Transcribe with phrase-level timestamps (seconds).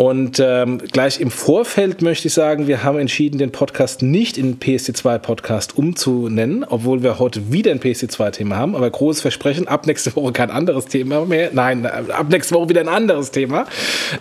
[0.00, 4.58] Und ähm, gleich im Vorfeld möchte ich sagen, wir haben entschieden, den Podcast nicht in
[4.58, 8.74] PSD2 Podcast umzunennen, obwohl wir heute wieder ein PSD2-Thema haben.
[8.74, 11.50] Aber großes Versprechen, ab nächste Woche kein anderes Thema mehr.
[11.52, 13.66] Nein, ab nächste Woche wieder ein anderes Thema.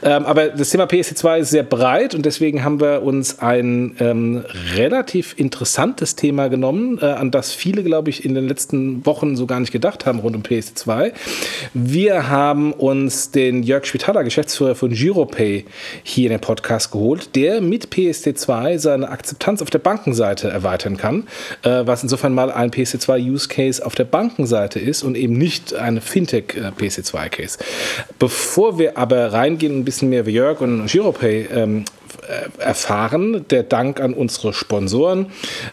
[0.04, 4.44] Ähm, aber das Thema PSD2 ist sehr breit und deswegen haben wir uns ein ähm,
[4.76, 9.46] relativ interessantes Thema genommen, äh, an das viele, glaube ich, in den letzten Wochen so
[9.46, 11.14] gar nicht gedacht haben rund um PSD2.
[11.74, 15.64] Wir haben uns den Jörg Spitaler, Geschäftsführer von Giropay,
[16.04, 21.28] hier in den Podcast geholt, der mit PSD2 seine Akzeptanz auf der Bankenseite erweitern kann,
[21.64, 27.60] äh, was insofern mal ein PSD2-Use-Case auf der Bankenseite ist und eben nicht ein Fintech-PSD2-Case.
[28.18, 31.99] Bevor wir aber reingehen, ein bisschen mehr wie Jörg und Giropay ähm, äh,
[32.58, 33.46] erfahren.
[33.50, 35.28] Der Dank an unsere Sponsoren.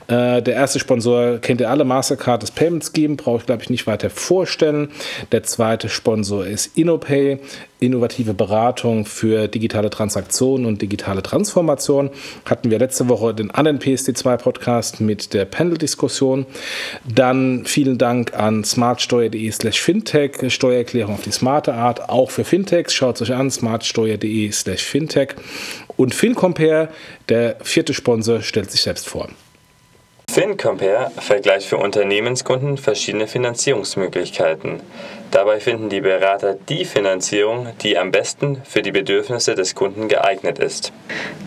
[0.09, 3.71] Äh, der erste Sponsor kennt ihr alle, Mastercard, das Payment Scheme, brauche ich glaube ich
[3.71, 4.89] nicht weiter vorstellen.
[5.33, 7.39] Der zweite Sponsor ist InnoPay,
[7.79, 12.11] innovative Beratung für digitale Transaktionen und digitale Transformation.
[12.45, 16.47] Hatten wir letzte Woche den anderen PSD2-Podcast mit der Panel-Diskussion.
[17.05, 22.95] Dann vielen Dank an smartsteuer.de slash fintech, Steuererklärung auf die smarte Art, auch für Fintechs.
[22.95, 25.35] Schaut es euch an, smartsteuer.de slash fintech.
[25.97, 26.89] Und FinCompare,
[27.29, 29.29] der vierte Sponsor, stellt sich selbst vor.
[30.31, 34.81] FinCompare vergleicht für Unternehmenskunden verschiedene Finanzierungsmöglichkeiten.
[35.31, 40.59] Dabei finden die Berater die Finanzierung, die am besten für die Bedürfnisse des Kunden geeignet
[40.59, 40.93] ist.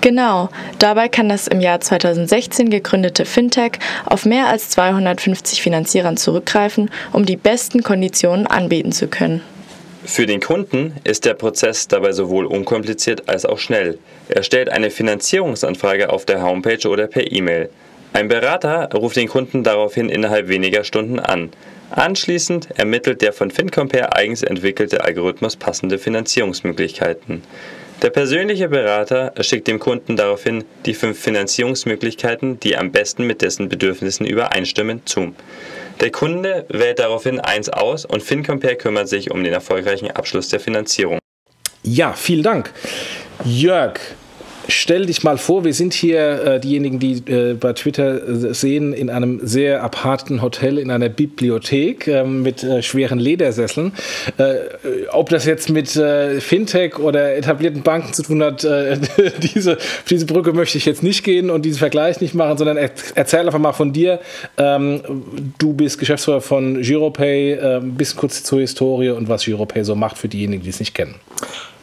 [0.01, 3.73] Genau, dabei kann das im Jahr 2016 gegründete Fintech
[4.05, 9.43] auf mehr als 250 Finanzierern zurückgreifen, um die besten Konditionen anbieten zu können.
[10.09, 13.99] Für den Kunden ist der Prozess dabei sowohl unkompliziert als auch schnell.
[14.27, 17.69] Er stellt eine Finanzierungsanfrage auf der Homepage oder per E-Mail.
[18.11, 21.51] Ein Berater ruft den Kunden daraufhin innerhalb weniger Stunden an.
[21.91, 27.43] Anschließend ermittelt der von FinCompare eigens entwickelte Algorithmus passende Finanzierungsmöglichkeiten.
[28.01, 33.69] Der persönliche Berater schickt dem Kunden daraufhin die fünf Finanzierungsmöglichkeiten, die am besten mit dessen
[33.69, 35.35] Bedürfnissen übereinstimmen, zu.
[35.99, 40.61] Der Kunde wählt daraufhin eins aus und FinCompare kümmert sich um den erfolgreichen Abschluss der
[40.61, 41.19] Finanzierung.
[41.83, 42.71] Ja, vielen Dank.
[43.43, 43.99] Jörg,
[44.69, 48.93] stell dich mal vor, wir sind hier, äh, diejenigen, die äh, bei Twitter äh, sehen,
[48.93, 53.93] in einem sehr aparten Hotel, in einer Bibliothek äh, mit äh, schweren Ledersesseln.
[54.37, 54.55] Äh,
[55.11, 58.63] ob das jetzt mit Fintech oder etablierten Banken zu tun hat,
[59.53, 59.77] diese,
[60.09, 63.45] diese Brücke möchte ich jetzt nicht gehen und diesen Vergleich nicht machen, sondern er, erzähl
[63.45, 64.19] einfach mal von dir.
[64.57, 65.01] Ähm,
[65.57, 70.17] du bist Geschäftsführer von Giropay, ein bisschen kurz zur Historie und was Giropay so macht
[70.17, 71.15] für diejenigen, die es nicht kennen.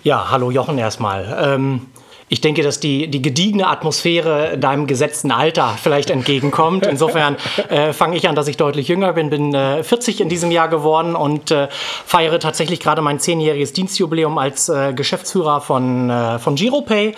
[0.03, 1.37] Ja, hallo Jochen erstmal.
[1.45, 1.83] Ähm
[2.29, 6.85] ich denke, dass die, die gediegene Atmosphäre deinem gesetzten Alter vielleicht entgegenkommt.
[6.85, 7.37] Insofern
[7.69, 10.69] äh, fange ich an, dass ich deutlich jünger bin, bin äh, 40 in diesem Jahr
[10.69, 16.57] geworden und äh, feiere tatsächlich gerade mein zehnjähriges Dienstjubiläum als äh, Geschäftsführer von, äh, von
[16.57, 17.15] Giropay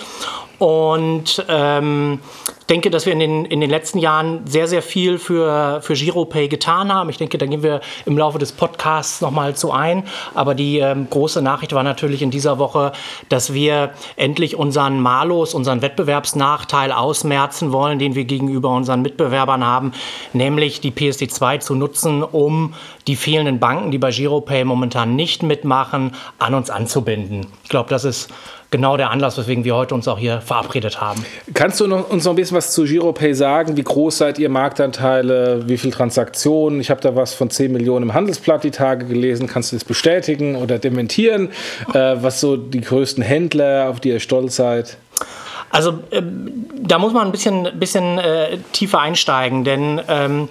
[0.59, 2.21] und ähm,
[2.69, 6.49] denke, dass wir in den, in den letzten Jahren sehr, sehr viel für, für GiroPay
[6.49, 7.09] getan haben.
[7.09, 10.05] Ich denke, da gehen wir im Laufe des Podcasts nochmal zu ein.
[10.35, 12.93] Aber die ähm, große Nachricht war natürlich in dieser Woche,
[13.29, 19.93] dass wir endlich unseren Malus, unseren Wettbewerbsnachteil ausmerzen wollen, den wir gegenüber unseren Mitbewerbern haben,
[20.33, 22.75] nämlich die PSD2 zu nutzen, um
[23.07, 27.47] die fehlenden Banken, die bei GiroPay momentan nicht mitmachen, an uns anzubinden.
[27.63, 28.29] Ich glaube, das ist
[28.71, 31.25] genau der Anlass, weswegen wir heute uns auch hier verabredet haben.
[31.55, 33.77] Kannst du noch, uns noch ein bisschen was zu Giropay sagen?
[33.77, 35.69] Wie groß seid ihr Marktanteile?
[35.69, 36.81] Wie viele Transaktionen?
[36.81, 39.47] Ich habe da was von 10 Millionen im Handelsblatt die Tage gelesen.
[39.47, 41.51] Kannst du das bestätigen oder dementieren?
[41.93, 44.99] Äh, was so die größten Händler, auf die ihr stolz seid?
[45.71, 46.23] Also äh,
[46.81, 50.48] da muss man ein bisschen, bisschen äh, tiefer einsteigen, denn ähm,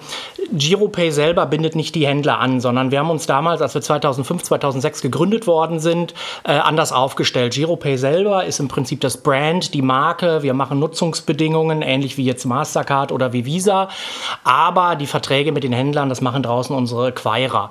[0.52, 4.42] Giropay selber bindet nicht die Händler an, sondern wir haben uns damals, als wir 2005,
[4.44, 6.14] 2006 gegründet worden sind,
[6.44, 7.54] äh, anders aufgestellt.
[7.54, 10.42] Giropay selber ist im Prinzip das Brand, die Marke.
[10.42, 13.88] Wir machen Nutzungsbedingungen, ähnlich wie jetzt Mastercard oder wie Visa.
[14.44, 17.70] Aber die Verträge mit den Händlern, das machen draußen unsere Acquirer.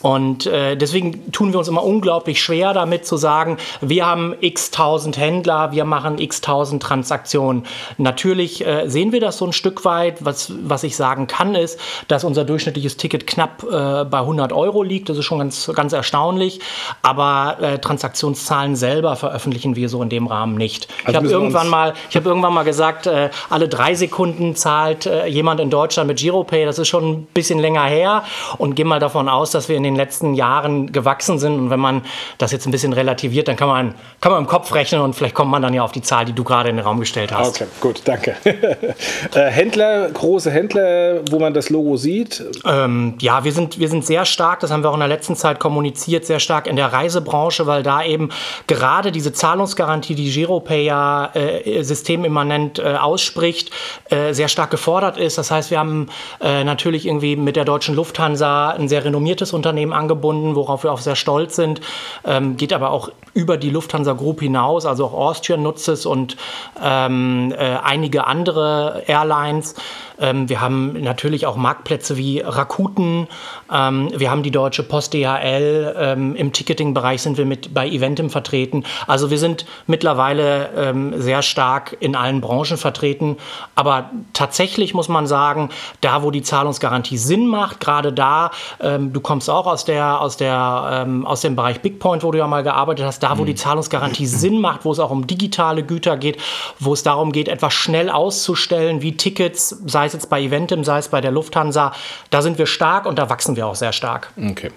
[0.00, 4.70] Und äh, deswegen tun wir uns immer unglaublich schwer damit zu sagen, wir haben x
[4.70, 7.64] tausend Händler, wir machen x tausend Transaktionen.
[7.96, 10.24] Natürlich äh, sehen wir das so ein Stück weit.
[10.24, 14.82] Was, was ich sagen kann, ist, dass unser durchschnittliches Ticket knapp äh, bei 100 Euro
[14.82, 15.08] liegt.
[15.08, 16.60] Das ist schon ganz, ganz erstaunlich.
[17.02, 20.88] Aber äh, Transaktionszahlen selber veröffentlichen wir so in dem Rahmen nicht.
[21.04, 25.26] Also ich habe irgendwann, mal, hab irgendwann mal gesagt, äh, alle drei Sekunden zahlt äh,
[25.26, 26.66] jemand in Deutschland mit Giropay.
[26.66, 28.24] Das ist schon ein bisschen länger her.
[28.58, 31.54] Und gehe mal davon aus, dass wir in den letzten Jahren gewachsen sind.
[31.54, 32.02] Und wenn man
[32.38, 35.34] das jetzt ein bisschen relativiert, dann kann man, kann man im Kopf rechnen und vielleicht
[35.34, 37.60] kommt man dann ja auf die Zahl, die du gerade in den Raum gestellt hast.
[37.60, 38.36] Okay, gut, danke.
[38.44, 38.94] äh,
[39.32, 42.44] Händler, große Händler, wo man das Logo sieht?
[42.64, 45.36] Ähm, ja, wir sind, wir sind sehr stark, das haben wir auch in der letzten
[45.36, 48.30] Zeit kommuniziert, sehr stark in der Reisebranche, weil da eben
[48.66, 53.70] gerade diese Zahlungsgarantie, die Giropay ja äh, systemimmanent äh, ausspricht,
[54.10, 55.38] äh, sehr stark gefordert ist.
[55.38, 56.08] Das heißt, wir haben
[56.40, 61.00] äh, natürlich irgendwie mit der deutschen Lufthansa ein sehr renommiertes Unternehmen angebunden, worauf wir auch
[61.00, 61.80] sehr stolz sind,
[62.24, 66.36] ähm, geht aber auch über die Lufthansa Group hinaus, also auch Austrian nutzt es und
[66.82, 69.74] ähm, äh, einige andere Airlines.
[70.18, 73.26] Ähm, wir haben natürlich auch Marktplätze wie Rakuten.
[73.72, 75.94] Ähm, wir haben die Deutsche Post DHL.
[75.98, 78.84] Ähm, Im Ticketing-Bereich sind wir mit bei Eventim vertreten.
[79.06, 83.36] Also wir sind mittlerweile ähm, sehr stark in allen Branchen vertreten.
[83.74, 85.70] Aber tatsächlich muss man sagen,
[86.00, 88.50] da wo die Zahlungsgarantie Sinn macht, gerade da,
[88.80, 92.38] ähm, du kommst auch aus, der, aus, der, ähm, aus dem Bereich Bigpoint, wo du
[92.38, 93.46] ja mal gearbeitet hast, da wo mhm.
[93.46, 96.38] die Zahlungsgarantie Sinn macht, wo es auch um digitale Güter geht,
[96.78, 100.84] wo es darum geht, etwas schnell auszustellen, wie Tickets, sei sei es jetzt bei Eventim,
[100.84, 101.92] sei es bei der Lufthansa,
[102.30, 104.30] da sind wir stark und da wachsen wir auch sehr stark.
[104.36, 104.70] Okay.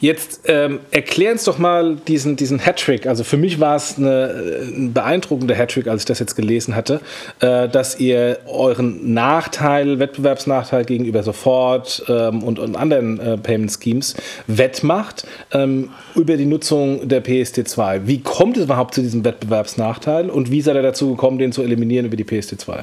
[0.00, 3.06] Jetzt ähm, erklär uns doch mal diesen, diesen Hattrick.
[3.06, 7.00] Also für mich war es eine, ein beeindruckender Hattrick, als ich das jetzt gelesen hatte,
[7.38, 14.16] äh, dass ihr euren Nachteil, Wettbewerbsnachteil gegenüber Sofort ähm, und, und anderen äh, Payment Schemes
[14.48, 18.00] wettmacht ähm, über die Nutzung der PSD2.
[18.04, 21.62] Wie kommt es überhaupt zu diesem Wettbewerbsnachteil und wie seid ihr dazu gekommen, den zu
[21.62, 22.82] eliminieren über die PSD2?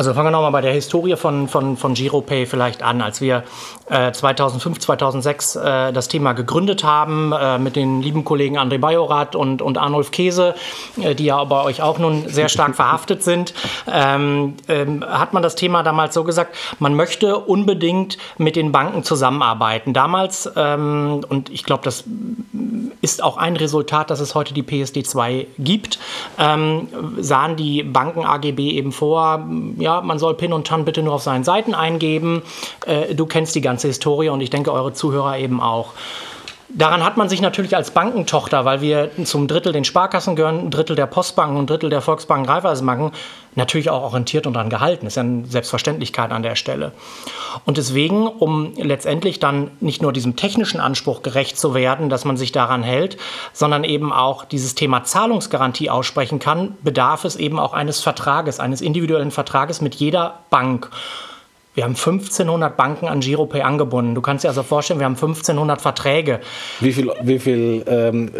[0.00, 3.02] Also fangen wir nochmal bei der Historie von, von, von GiroPay vielleicht an.
[3.02, 3.44] Als wir
[3.90, 9.36] äh, 2005, 2006 äh, das Thema gegründet haben äh, mit den lieben Kollegen André Bajorath
[9.36, 10.54] und, und Arnulf Käse,
[11.02, 13.52] äh, die ja bei euch auch nun sehr stark verhaftet sind,
[13.92, 19.04] ähm, ähm, hat man das Thema damals so gesagt, man möchte unbedingt mit den Banken
[19.04, 19.92] zusammenarbeiten.
[19.92, 22.04] Damals, ähm, und ich glaube, das
[23.02, 25.98] ist auch ein Resultat, dass es heute die PSD2 gibt,
[26.38, 26.88] ähm,
[27.18, 29.46] sahen die Banken AGB eben vor,
[29.76, 32.42] ja, man soll Pin und Tan bitte nur auf seinen Seiten eingeben.
[32.86, 35.92] Äh, du kennst die ganze Historie und ich denke, eure Zuhörer eben auch.
[36.72, 40.70] Daran hat man sich natürlich als Bankentochter, weil wir zum Drittel den Sparkassen gehören, ein
[40.70, 43.10] Drittel der Postbanken und ein Drittel der Volksbanken, Raiffeisenbanken,
[43.56, 45.06] natürlich auch orientiert und daran gehalten.
[45.06, 46.92] Das ist ja eine Selbstverständlichkeit an der Stelle.
[47.64, 52.36] Und deswegen, um letztendlich dann nicht nur diesem technischen Anspruch gerecht zu werden, dass man
[52.36, 53.16] sich daran hält,
[53.52, 58.80] sondern eben auch dieses Thema Zahlungsgarantie aussprechen kann, bedarf es eben auch eines Vertrages, eines
[58.80, 60.90] individuellen Vertrages mit jeder Bank.
[61.74, 64.14] Wir haben 1500 Banken an Giropay angebunden.
[64.14, 66.40] Du kannst dir also vorstellen, wir haben 1500 Verträge.
[66.80, 68.30] Wie viel, wie viel ähm,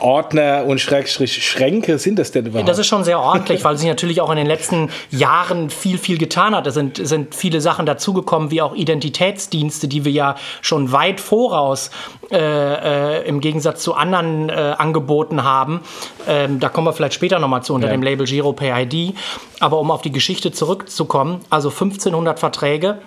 [0.00, 2.68] Ordner und Schrägstrich Schränke sind das denn überhaupt?
[2.68, 6.18] Das ist schon sehr ordentlich, weil sich natürlich auch in den letzten Jahren viel, viel
[6.18, 6.66] getan hat.
[6.66, 11.90] Es sind, sind viele Sachen dazugekommen, wie auch Identitätsdienste, die wir ja schon weit voraus
[12.30, 15.80] äh, äh, im Gegensatz zu anderen äh, angeboten haben.
[16.28, 17.92] Ähm, da kommen wir vielleicht später nochmal zu unter ja.
[17.92, 19.14] dem Label GiroPay ID.
[19.60, 22.98] Aber um auf die Geschichte zurückzukommen, also 1500 Verträge,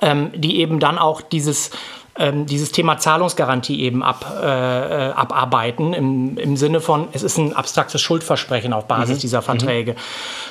[0.00, 1.70] ähm, die eben dann auch dieses
[2.18, 7.54] ähm, dieses Thema Zahlungsgarantie eben ab, äh, abarbeiten, im, im Sinne von, es ist ein
[7.54, 9.20] abstraktes Schuldversprechen auf Basis mhm.
[9.20, 9.92] dieser Verträge.
[9.92, 9.96] Mhm.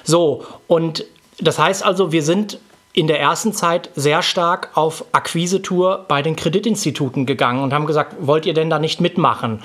[0.04, 1.06] So, und
[1.40, 2.60] das heißt also, wir sind
[2.94, 8.16] in der ersten Zeit sehr stark auf Akquisetour bei den Kreditinstituten gegangen und haben gesagt,
[8.20, 9.62] wollt ihr denn da nicht mitmachen?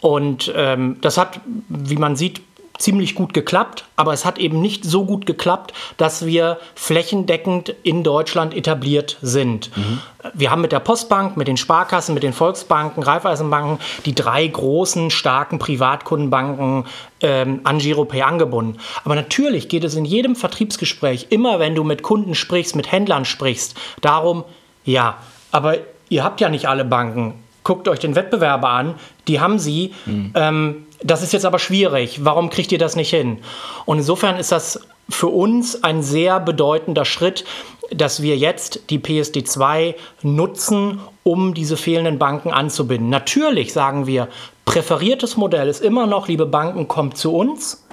[0.00, 2.40] Und ähm, das hat, wie man sieht,
[2.82, 8.02] ziemlich gut geklappt, aber es hat eben nicht so gut geklappt, dass wir flächendeckend in
[8.02, 9.70] Deutschland etabliert sind.
[9.76, 10.00] Mhm.
[10.34, 15.10] Wir haben mit der Postbank, mit den Sparkassen, mit den Volksbanken, Raiffeisenbanken die drei großen,
[15.10, 16.86] starken Privatkundenbanken
[17.20, 18.78] ähm, an Giropay angebunden.
[19.04, 23.24] Aber natürlich geht es in jedem Vertriebsgespräch, immer wenn du mit Kunden sprichst, mit Händlern
[23.24, 24.44] sprichst, darum,
[24.84, 25.18] ja,
[25.52, 25.76] aber
[26.08, 27.41] ihr habt ja nicht alle Banken.
[27.64, 28.94] Guckt euch den Wettbewerber an,
[29.28, 29.92] die haben sie.
[30.06, 30.32] Mhm.
[30.34, 32.24] Ähm, das ist jetzt aber schwierig.
[32.24, 33.38] Warum kriegt ihr das nicht hin?
[33.84, 37.44] Und insofern ist das für uns ein sehr bedeutender Schritt,
[37.90, 43.10] dass wir jetzt die PSD2 nutzen, um diese fehlenden Banken anzubinden.
[43.10, 44.28] Natürlich sagen wir,
[44.64, 47.84] präferiertes Modell ist immer noch, liebe Banken, kommt zu uns.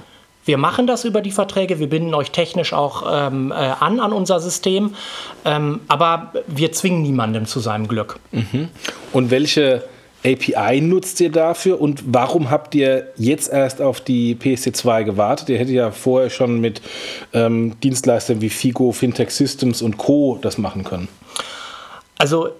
[0.44, 4.12] Wir machen das über die Verträge, wir binden euch technisch auch ähm, äh, an an
[4.12, 4.94] unser System,
[5.44, 8.18] ähm, aber wir zwingen niemandem zu seinem Glück.
[8.32, 8.68] Mhm.
[9.12, 9.84] Und welche
[10.24, 15.48] API nutzt ihr dafür und warum habt ihr jetzt erst auf die PSD2 gewartet?
[15.48, 16.82] Ihr hättet ja vorher schon mit
[17.32, 20.38] ähm, Dienstleistern wie Figo, Fintech Systems und Co.
[20.42, 21.08] das machen können.
[22.18, 22.50] Also,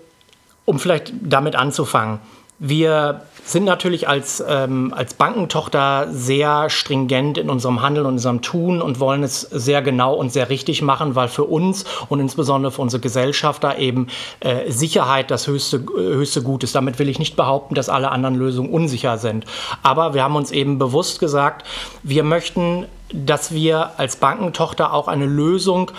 [0.64, 2.20] um vielleicht damit anzufangen.
[2.58, 8.80] Wir sind natürlich als, ähm, als Bankentochter sehr stringent in unserem Handeln und unserem Tun
[8.82, 12.82] und wollen es sehr genau und sehr richtig machen, weil für uns und insbesondere für
[12.82, 14.08] unsere Gesellschaft da eben
[14.40, 16.74] äh, Sicherheit das höchste, höchste Gut ist.
[16.74, 19.44] Damit will ich nicht behaupten, dass alle anderen Lösungen unsicher sind.
[19.82, 21.66] Aber wir haben uns eben bewusst gesagt,
[22.02, 25.90] wir möchten, dass wir als Bankentochter auch eine Lösung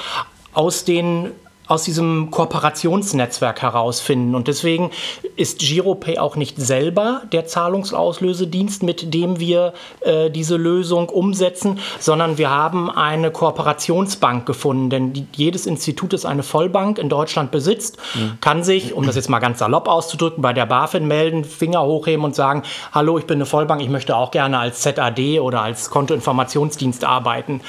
[0.54, 1.32] aus den
[1.72, 4.36] aus diesem Kooperationsnetzwerk herausfinden.
[4.36, 4.92] Und deswegen
[5.38, 12.38] ist GiroPay auch nicht selber der Zahlungsauslösedienst, mit dem wir äh, diese Lösung umsetzen, sondern
[12.38, 14.90] wir haben eine Kooperationsbank gefunden.
[14.90, 18.38] Denn die, jedes Institut, das eine Vollbank in Deutschland besitzt, mhm.
[18.42, 22.26] kann sich, um das jetzt mal ganz salopp auszudrücken, bei der BaFin melden, Finger hochheben
[22.26, 25.90] und sagen, hallo, ich bin eine Vollbank, ich möchte auch gerne als ZAD oder als
[25.90, 27.62] Kontoinformationsdienst arbeiten.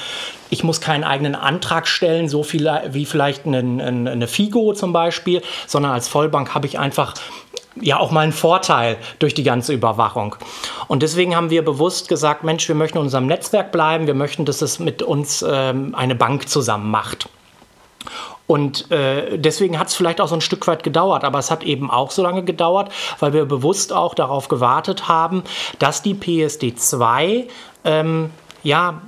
[0.53, 5.41] Ich muss keinen eigenen Antrag stellen, so viel wie vielleicht eine, eine FIGO zum Beispiel,
[5.65, 7.15] sondern als Vollbank habe ich einfach
[7.81, 10.35] ja auch mal einen Vorteil durch die ganze Überwachung.
[10.87, 14.45] Und deswegen haben wir bewusst gesagt, Mensch, wir möchten in unserem Netzwerk bleiben, wir möchten,
[14.45, 17.27] dass es mit uns ähm, eine Bank zusammen macht.
[18.45, 21.63] Und äh, deswegen hat es vielleicht auch so ein Stück weit gedauert, aber es hat
[21.63, 25.43] eben auch so lange gedauert, weil wir bewusst auch darauf gewartet haben,
[25.79, 27.47] dass die PSD 2
[27.85, 28.29] ähm,
[28.61, 29.01] ja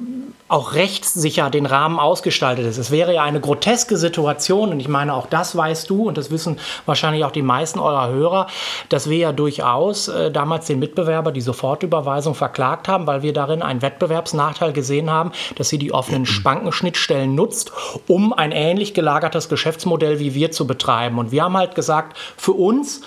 [0.48, 2.78] auch rechtssicher den Rahmen ausgestaltet ist.
[2.78, 6.30] Es wäre ja eine groteske Situation, und ich meine, auch das weißt du, und das
[6.30, 8.48] wissen wahrscheinlich auch die meisten eurer Hörer,
[8.90, 13.64] dass wir ja durchaus äh, damals den Mitbewerber die Sofortüberweisung verklagt haben, weil wir darin
[13.64, 17.72] einen Wettbewerbsnachteil gesehen haben, dass sie die offenen Bankenschnittstellen nutzt,
[18.08, 21.18] um ein ähnlich gelagertes Geschäftsmodell wie wir zu betreiben.
[21.18, 23.02] Und wir haben halt gesagt, für uns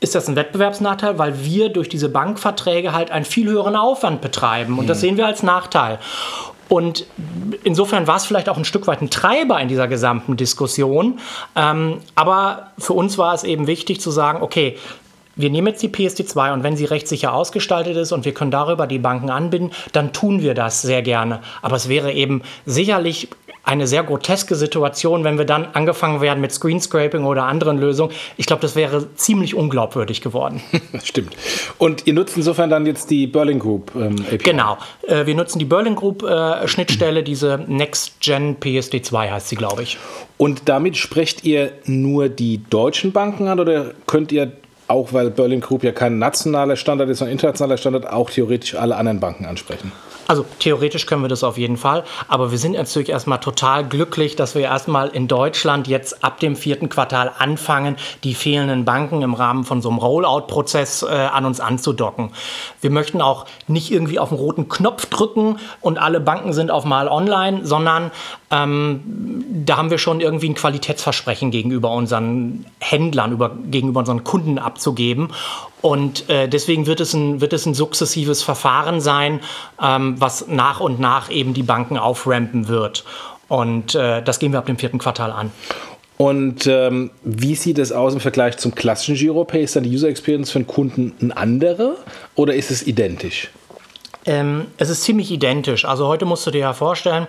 [0.00, 4.78] ist das ein Wettbewerbsnachteil, weil wir durch diese Bankverträge halt einen viel höheren Aufwand betreiben.
[4.78, 5.00] Und das mhm.
[5.00, 5.98] sehen wir als Nachteil.
[6.68, 7.06] Und
[7.62, 11.18] insofern war es vielleicht auch ein Stück weit ein Treiber in dieser gesamten Diskussion.
[11.56, 14.78] Ähm, aber für uns war es eben wichtig zu sagen, okay,
[15.36, 18.86] wir nehmen jetzt die PSD2 und wenn sie rechtssicher ausgestaltet ist und wir können darüber
[18.86, 21.40] die Banken anbinden, dann tun wir das sehr gerne.
[21.62, 23.28] Aber es wäre eben sicherlich
[23.64, 28.12] eine sehr groteske Situation, wenn wir dann angefangen werden mit Screenscraping oder anderen Lösungen.
[28.36, 30.60] Ich glaube, das wäre ziemlich unglaubwürdig geworden.
[31.02, 31.34] Stimmt.
[31.78, 34.38] Und ihr nutzt insofern dann jetzt die Berlin Group ähm, API?
[34.38, 34.76] Genau.
[35.08, 39.82] Äh, wir nutzen die Berlin Group äh, Schnittstelle, diese Next Gen PSD2 heißt sie, glaube
[39.82, 39.98] ich.
[40.36, 44.52] Und damit sprecht ihr nur die deutschen Banken an oder könnt ihr
[44.88, 48.96] auch weil Berlin Group ja kein nationaler Standard ist, sondern internationaler Standard, auch theoretisch alle
[48.96, 49.92] anderen Banken ansprechen?
[50.26, 54.36] Also theoretisch können wir das auf jeden Fall, aber wir sind natürlich erstmal total glücklich,
[54.36, 59.34] dass wir erstmal in Deutschland jetzt ab dem vierten Quartal anfangen, die fehlenden Banken im
[59.34, 62.30] Rahmen von so einem Rollout-Prozess äh, an uns anzudocken.
[62.80, 66.86] Wir möchten auch nicht irgendwie auf den roten Knopf drücken und alle Banken sind auf
[66.86, 68.10] mal online, sondern
[68.54, 69.00] ähm,
[69.64, 75.28] da haben wir schon irgendwie ein Qualitätsversprechen gegenüber unseren Händlern, über, gegenüber unseren Kunden abzugeben.
[75.80, 79.40] Und äh, deswegen wird es, ein, wird es ein sukzessives Verfahren sein,
[79.82, 83.04] ähm, was nach und nach eben die Banken auframpen wird.
[83.48, 85.50] Und äh, das gehen wir ab dem vierten Quartal an.
[86.16, 89.64] Und ähm, wie sieht es aus im Vergleich zum klassischen Giropay?
[89.64, 91.96] Ist dann die User Experience für den Kunden eine andere
[92.36, 93.50] oder ist es identisch?
[94.26, 95.84] Ähm, es ist ziemlich identisch.
[95.84, 97.26] Also heute musst du dir ja vorstellen,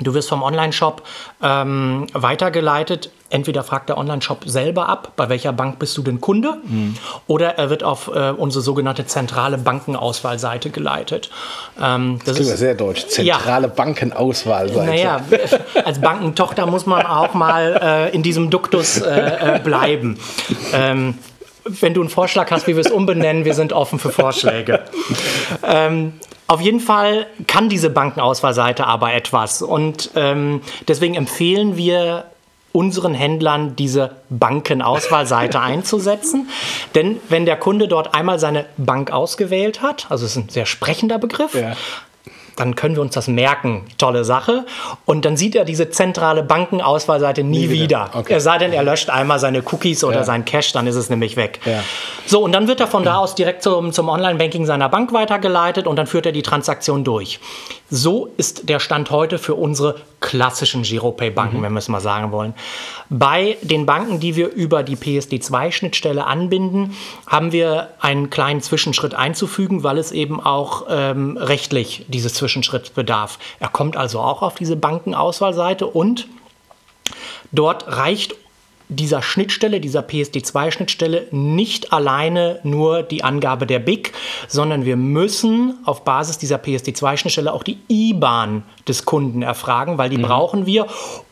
[0.00, 1.02] Du wirst vom Online-Shop
[1.42, 3.10] ähm, weitergeleitet.
[3.30, 6.96] Entweder fragt der Online-Shop selber ab, bei welcher Bank bist du denn Kunde, mhm.
[7.26, 11.30] oder er wird auf äh, unsere sogenannte zentrale Bankenauswahlseite geleitet.
[11.80, 13.06] Ähm, das, das ist sehr deutsch.
[13.06, 13.72] Zentrale ja.
[13.74, 14.86] Bankenauswahlseite.
[14.86, 15.20] Naja,
[15.84, 20.18] als Bankentochter muss man auch mal äh, in diesem Duktus äh, äh bleiben.
[20.72, 21.18] Ähm,
[21.64, 24.80] wenn du einen Vorschlag hast, wie wir es umbenennen, wir sind offen für Vorschläge.
[25.62, 26.12] ähm,
[26.54, 29.60] auf jeden Fall kann diese Bankenauswahlseite aber etwas.
[29.60, 32.26] Und ähm, deswegen empfehlen wir
[32.70, 36.48] unseren Händlern diese Bankenauswahlseite einzusetzen.
[36.94, 40.66] Denn wenn der Kunde dort einmal seine Bank ausgewählt hat, also es ist ein sehr
[40.66, 41.76] sprechender Begriff, ja
[42.56, 43.84] dann können wir uns das merken.
[43.98, 44.64] Tolle Sache.
[45.04, 47.84] Und dann sieht er diese zentrale Bankenauswahlseite nie, nie wieder.
[47.84, 48.10] wieder.
[48.14, 48.34] Okay.
[48.34, 50.24] Es sei denn, er löscht einmal seine Cookies oder ja.
[50.24, 51.60] sein Cache, dann ist es nämlich weg.
[51.64, 51.82] Ja.
[52.26, 55.86] So, und dann wird er von da aus direkt zum, zum Online-Banking seiner Bank weitergeleitet
[55.86, 57.40] und dann führt er die Transaktion durch.
[57.90, 61.62] So ist der Stand heute für unsere klassischen Giropay-Banken, mhm.
[61.62, 62.54] wenn wir es mal sagen wollen.
[63.10, 69.82] Bei den Banken, die wir über die PSD2-Schnittstelle anbinden, haben wir einen kleinen Zwischenschritt einzufügen,
[69.82, 73.38] weil es eben auch ähm, rechtlich dieses Zwischenschritts bedarf.
[73.60, 76.26] Er kommt also auch auf diese Bankenauswahlseite und
[77.52, 78.34] dort reicht
[78.88, 84.12] dieser Schnittstelle, dieser PSD2-Schnittstelle nicht alleine nur die Angabe der BIC,
[84.48, 90.18] sondern wir müssen auf Basis dieser PSD2-Schnittstelle auch die IBAN des Kunden erfragen, weil die
[90.18, 90.22] mhm.
[90.22, 90.86] brauchen wir,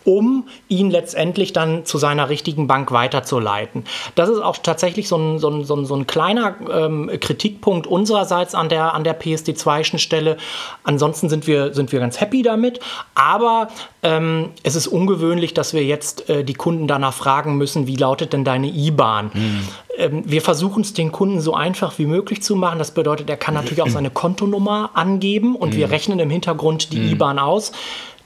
[0.04, 3.84] um ihn letztendlich dann zu seiner richtigen Bank weiterzuleiten.
[4.14, 7.86] Das ist auch tatsächlich so ein, so ein, so ein, so ein kleiner ähm, Kritikpunkt
[7.86, 10.38] unsererseits an der, an der PSD2-Schnittstelle.
[10.82, 12.80] Ansonsten sind wir, sind wir ganz happy damit,
[13.14, 13.68] aber
[14.02, 18.32] ähm, es ist ungewöhnlich, dass wir jetzt äh, die Kunden danach fragen müssen, wie lautet
[18.32, 19.30] denn deine IBAN?
[19.32, 19.68] Mhm.
[19.98, 22.78] Ähm, wir versuchen es den Kunden so einfach wie möglich zu machen.
[22.78, 25.76] Das bedeutet, er kann natürlich auch seine Kontonummer angeben und mhm.
[25.76, 27.12] wir rechnen im Hintergrund die mhm.
[27.12, 27.72] IBAN aus.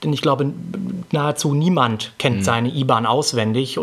[0.03, 0.53] Denn ich glaube,
[1.11, 2.43] nahezu niemand kennt mhm.
[2.43, 3.79] seine IBAN auswendig,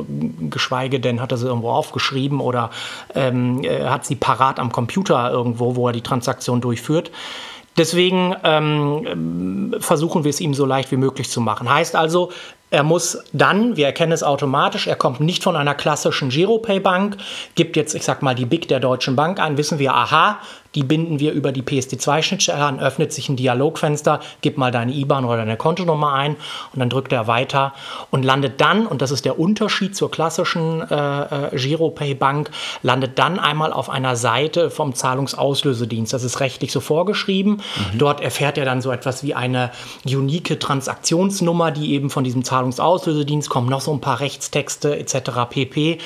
[0.48, 2.70] geschweige denn hat er sie irgendwo aufgeschrieben oder
[3.14, 7.10] ähm, äh, hat sie parat am Computer irgendwo, wo er die Transaktion durchführt.
[7.76, 11.68] Deswegen ähm, versuchen wir es ihm so leicht wie möglich zu machen.
[11.68, 12.30] Heißt also,
[12.74, 17.16] er muss dann, wir erkennen es automatisch, er kommt nicht von einer klassischen Giropay-Bank,
[17.54, 20.40] gibt jetzt, ich sag mal, die BIC der Deutschen Bank ein, wissen wir, aha,
[20.74, 25.24] die binden wir über die PSD2-Schnittstelle an, öffnet sich ein Dialogfenster, gib mal deine IBAN
[25.24, 26.36] oder deine Kontonummer ein
[26.72, 27.72] und dann drückt er weiter
[28.10, 32.50] und landet dann, und das ist der Unterschied zur klassischen äh, äh, Giropay-Bank,
[32.82, 36.12] landet dann einmal auf einer Seite vom Zahlungsauslösedienst.
[36.12, 37.62] Das ist rechtlich so vorgeschrieben.
[37.92, 37.98] Mhm.
[37.98, 39.70] Dort erfährt er dann so etwas wie eine
[40.04, 45.48] unique Transaktionsnummer, die eben von diesem Zahlungsauslösedienst kommen noch so ein paar Rechtstexte etc.
[45.50, 45.98] pp.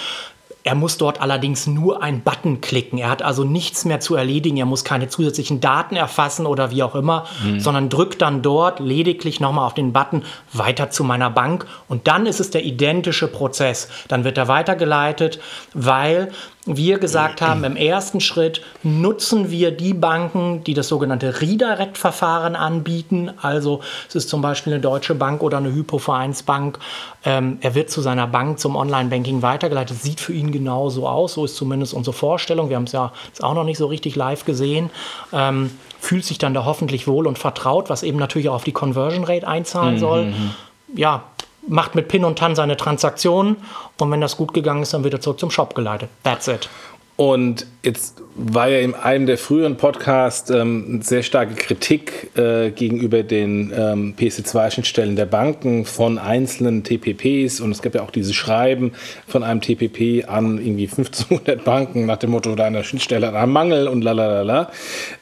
[0.68, 2.98] Er muss dort allerdings nur einen Button klicken.
[2.98, 4.58] Er hat also nichts mehr zu erledigen.
[4.58, 7.58] Er muss keine zusätzlichen Daten erfassen oder wie auch immer, mhm.
[7.58, 11.66] sondern drückt dann dort lediglich nochmal auf den Button weiter zu meiner Bank.
[11.88, 13.88] Und dann ist es der identische Prozess.
[14.08, 15.40] Dann wird er weitergeleitet,
[15.72, 16.32] weil
[16.76, 23.30] wir gesagt haben, im ersten Schritt nutzen wir die Banken, die das sogenannte Redirect-Verfahren anbieten.
[23.40, 26.78] Also es ist zum Beispiel eine Deutsche Bank oder eine Hypovereinsbank.
[27.24, 30.00] Ähm, er wird zu seiner Bank zum Online-Banking weitergeleitet.
[30.00, 31.34] Sieht für ihn genauso aus.
[31.34, 32.68] So ist zumindest unsere Vorstellung.
[32.68, 34.90] Wir haben es ja jetzt auch noch nicht so richtig live gesehen.
[35.32, 35.70] Ähm,
[36.00, 39.24] fühlt sich dann da hoffentlich wohl und vertraut, was eben natürlich auch auf die Conversion
[39.24, 39.98] Rate einzahlen mhm.
[39.98, 40.24] soll.
[40.26, 40.50] Mhm.
[40.94, 41.24] Ja,
[41.68, 43.56] macht mit Pin und Tan seine Transaktionen
[43.98, 46.08] und wenn das gut gegangen ist, dann wird er zurück zum Shop geleitet.
[46.24, 46.68] That's it.
[47.16, 53.24] Und jetzt war ja in einem der früheren Podcasts ähm, sehr starke Kritik äh, gegenüber
[53.24, 57.60] den ähm, PSD2-Schnittstellen der Banken von einzelnen TPPs.
[57.60, 58.92] Und es gab ja auch diese Schreiben
[59.26, 63.88] von einem TPP an irgendwie 1500 Banken nach dem Motto, deiner Schnittstelle hat einen Mangel
[63.88, 64.70] und lalalala.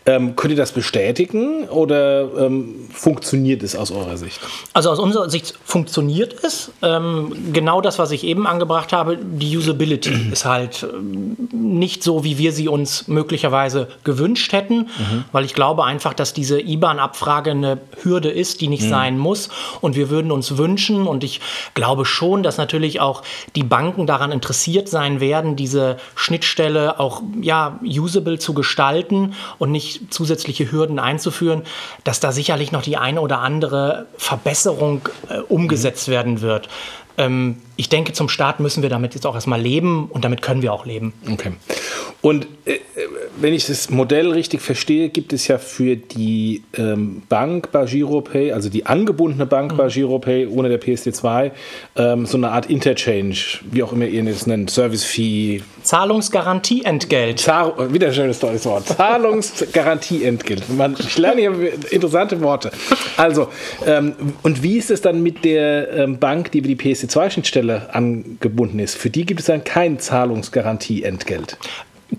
[0.05, 4.41] Ähm, könnt ihr das bestätigen oder ähm, funktioniert es aus eurer Sicht?
[4.75, 6.71] Also aus unserer Sicht funktioniert es.
[6.83, 12.23] Ähm, genau das, was ich eben angebracht habe, die Usability ist halt ähm, nicht so,
[12.23, 15.25] wie wir sie uns möglicherweise gewünscht hätten, mhm.
[15.33, 18.91] weil ich glaube einfach, dass diese IBAN-Abfrage eine Hürde ist, die nicht mhm.
[18.91, 19.49] sein muss.
[19.81, 21.41] Und wir würden uns wünschen, und ich
[21.75, 23.23] glaube schon, dass natürlich auch
[23.55, 30.13] die Banken daran interessiert sein werden, diese Schnittstelle auch ja, usable zu gestalten und nicht
[30.13, 31.63] zusätzliche Hürden einzuführen,
[32.05, 36.13] dass da sicherlich noch die eine oder andere Verbesserung äh, umgesetzt mhm.
[36.13, 36.69] werden wird.
[37.19, 40.63] Ähm, ich denke, zum Start müssen wir damit jetzt auch erstmal leben und damit können
[40.63, 41.13] wir auch leben.
[41.31, 41.53] Okay.
[42.23, 42.79] Und äh,
[43.39, 48.53] wenn ich das Modell richtig verstehe, gibt es ja für die ähm, Bank bei GiroPay,
[48.53, 49.77] also die angebundene Bank mhm.
[49.77, 51.53] bei GiroPay ohne der PSD2,
[51.97, 53.37] ähm, so eine Art Interchange,
[53.71, 55.63] wie auch immer ihr es nennt, Service-Fee.
[55.87, 57.39] Zahlungsgarantieentgelt.
[57.39, 58.89] Zahl wieder ein schönes deutsches Wort.
[58.89, 60.65] Zahlungsgarantieentgelt.
[60.99, 62.73] ich lerne hier interessante Worte.
[63.17, 63.49] Also,
[63.87, 68.81] ähm, und wie ist es dann mit der ähm, Bank, die über die PSD2-Schnittstelle angebunden
[68.81, 68.97] ist?
[68.97, 71.57] Für die gibt es dann kein Zahlungsgarantieentgelt.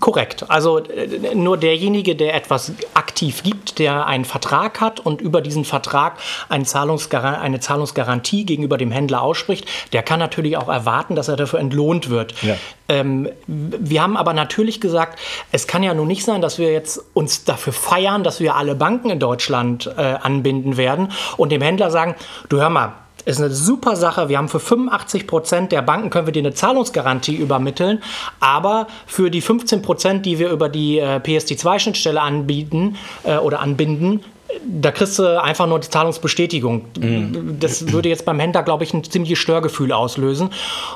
[0.00, 0.44] Korrekt.
[0.48, 5.64] Also äh, nur derjenige, der etwas aktiv gibt, der einen Vertrag hat und über diesen
[5.64, 6.18] Vertrag
[6.50, 11.36] eine, Zahlungsgar eine Zahlungsgarantie gegenüber dem Händler ausspricht, der kann natürlich auch erwarten, dass er
[11.36, 12.34] dafür entlohnt wird.
[12.42, 12.56] Ja.
[12.90, 15.18] Ähm, wir haben aber natürlich gesagt,
[15.52, 18.74] es kann ja nun nicht sein, dass wir jetzt uns dafür feiern, dass wir alle
[18.74, 22.14] Banken in Deutschland äh, anbinden werden und dem Händler sagen,
[22.50, 22.92] du hör mal,
[23.28, 24.28] ist eine super Sache.
[24.28, 28.02] Wir haben für 85 Prozent der Banken können wir dir eine Zahlungsgarantie übermitteln,
[28.40, 34.24] aber für die 15 Prozent, die wir über die äh, PSD2-Schnittstelle anbieten äh, oder anbinden,
[34.66, 36.84] da kriegst du einfach nur die Zahlungsbestätigung.
[36.98, 37.56] Mhm.
[37.60, 40.50] Das würde jetzt beim Händler, glaube ich, ein ziemliches Störgefühl auslösen.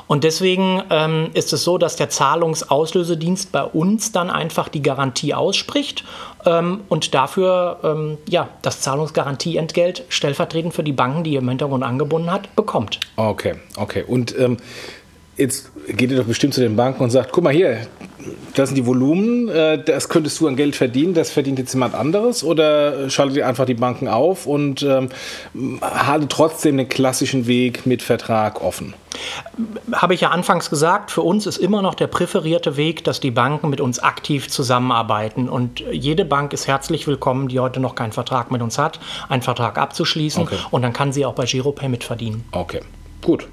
[0.07, 5.33] Und deswegen ähm, ist es so, dass der Zahlungsauslösedienst bei uns dann einfach die Garantie
[5.33, 6.03] ausspricht
[6.45, 11.83] ähm, und dafür ähm, ja, das Zahlungsgarantieentgelt stellvertretend für die Banken, die ihr im Hintergrund
[11.83, 12.99] angebunden hat, bekommt.
[13.15, 14.03] Okay, okay.
[14.05, 14.57] Und ähm,
[15.37, 17.87] jetzt geht ihr doch bestimmt zu den Banken und sagt, guck mal hier,
[18.55, 21.95] das sind die Volumen, äh, das könntest du an Geld verdienen, das verdient jetzt jemand
[21.95, 25.09] anderes oder schaltet ihr einfach die Banken auf und ähm,
[25.81, 28.93] haltet trotzdem den klassischen Weg mit Vertrag offen?
[29.91, 33.31] habe ich ja anfangs gesagt, für uns ist immer noch der präferierte Weg, dass die
[33.31, 35.49] Banken mit uns aktiv zusammenarbeiten.
[35.49, 39.41] Und jede Bank ist herzlich willkommen, die heute noch keinen Vertrag mit uns hat, einen
[39.41, 40.43] Vertrag abzuschließen.
[40.43, 40.57] Okay.
[40.71, 42.43] Und dann kann sie auch bei Giropay mitverdienen.
[42.51, 42.81] Okay,
[43.21, 43.47] gut.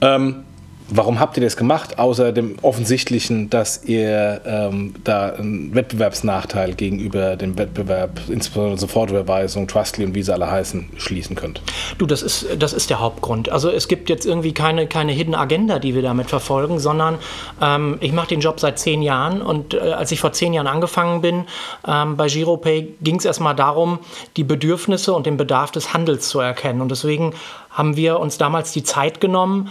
[0.00, 0.44] Ähm,
[0.88, 7.34] Warum habt ihr das gemacht, außer dem offensichtlichen, dass ihr ähm, da einen Wettbewerbsnachteil gegenüber
[7.34, 11.60] dem Wettbewerb, insbesondere Sofortüberweisung, Trustly und wie sie alle heißen, schließen könnt?
[11.98, 13.48] Du, das ist, das ist der Hauptgrund.
[13.48, 17.18] Also es gibt jetzt irgendwie keine, keine Hidden Agenda, die wir damit verfolgen, sondern
[17.60, 20.68] ähm, ich mache den Job seit zehn Jahren und äh, als ich vor zehn Jahren
[20.68, 21.46] angefangen bin
[21.86, 23.98] ähm, bei Giropay, ging es erstmal darum,
[24.36, 26.80] die Bedürfnisse und den Bedarf des Handels zu erkennen.
[26.80, 27.34] Und deswegen
[27.70, 29.68] haben wir uns damals die Zeit genommen,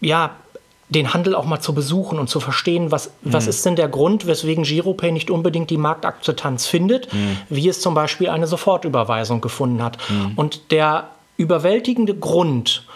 [0.00, 0.36] ja,
[0.88, 3.32] den Handel auch mal zu besuchen und zu verstehen, was, mhm.
[3.32, 7.38] was ist denn der Grund, weswegen Giropay nicht unbedingt die Marktakzeptanz findet, mhm.
[7.48, 9.98] wie es zum Beispiel eine Sofortüberweisung gefunden hat.
[10.08, 10.32] Mhm.
[10.36, 12.86] Und der überwältigende Grund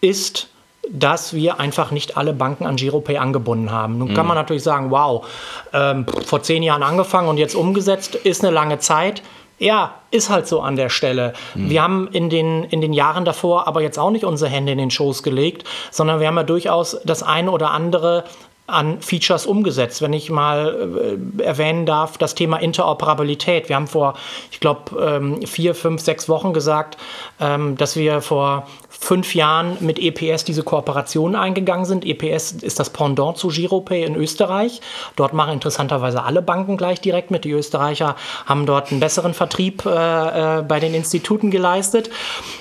[0.00, 0.48] ist,
[0.88, 3.98] dass wir einfach nicht alle Banken an Giropay angebunden haben.
[3.98, 4.28] Nun kann mhm.
[4.28, 5.26] man natürlich sagen, wow,
[5.72, 9.22] ähm, vor zehn Jahren angefangen und jetzt umgesetzt, ist eine lange Zeit.
[9.60, 11.34] Ja, ist halt so an der Stelle.
[11.54, 11.68] Mhm.
[11.68, 14.78] Wir haben in den, in den Jahren davor aber jetzt auch nicht unsere Hände in
[14.78, 18.24] den Schoß gelegt, sondern wir haben ja durchaus das eine oder andere
[18.70, 20.02] an Features umgesetzt.
[20.02, 23.68] Wenn ich mal äh, erwähnen darf, das Thema Interoperabilität.
[23.68, 24.14] Wir haben vor,
[24.50, 26.96] ich glaube, ähm, vier, fünf, sechs Wochen gesagt,
[27.40, 32.04] ähm, dass wir vor fünf Jahren mit EPS diese Kooperation eingegangen sind.
[32.04, 34.80] EPS ist das Pendant zu Giropay in Österreich.
[35.16, 37.44] Dort machen interessanterweise alle Banken gleich direkt mit.
[37.44, 42.10] Die Österreicher haben dort einen besseren Vertrieb äh, äh, bei den Instituten geleistet.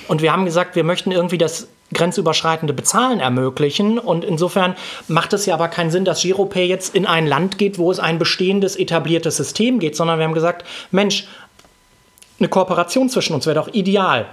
[0.08, 4.00] Und wir haben gesagt, wir möchten irgendwie das grenzüberschreitende Bezahlen ermöglichen.
[4.00, 4.76] Und insofern
[5.08, 8.00] macht es ja aber keinen Sinn, dass Giropay jetzt in ein Land geht, wo es
[8.00, 11.28] ein bestehendes, etabliertes System geht, sondern wir haben gesagt, Mensch,
[12.40, 14.28] eine Kooperation zwischen uns wäre doch ideal.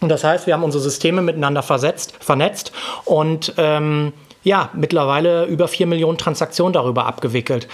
[0.00, 2.72] Und das heißt, wir haben unsere Systeme miteinander versetzt, vernetzt
[3.04, 7.66] und ähm, ja, mittlerweile über 4 Millionen Transaktionen darüber abgewickelt.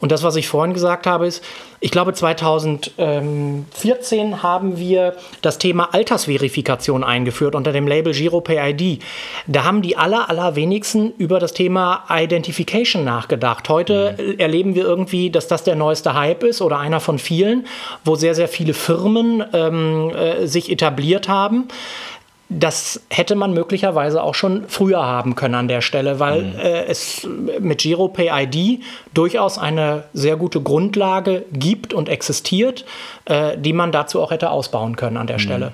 [0.00, 1.44] Und das, was ich vorhin gesagt habe, ist,
[1.82, 9.02] ich glaube, 2014 haben wir das Thema Altersverifikation eingeführt unter dem Label GiroPay ID.
[9.46, 13.68] Da haben die aller, allerwenigsten über das Thema Identification nachgedacht.
[13.68, 14.38] Heute mhm.
[14.38, 17.66] erleben wir irgendwie, dass das der neueste Hype ist oder einer von vielen,
[18.04, 21.68] wo sehr, sehr viele Firmen ähm, äh, sich etabliert haben
[22.52, 26.58] das hätte man möglicherweise auch schon früher haben können an der Stelle, weil mhm.
[26.58, 27.26] äh, es
[27.60, 28.82] mit GiroPay ID
[29.14, 32.84] durchaus eine sehr gute Grundlage gibt und existiert,
[33.26, 35.40] äh, die man dazu auch hätte ausbauen können an der mhm.
[35.40, 35.72] Stelle.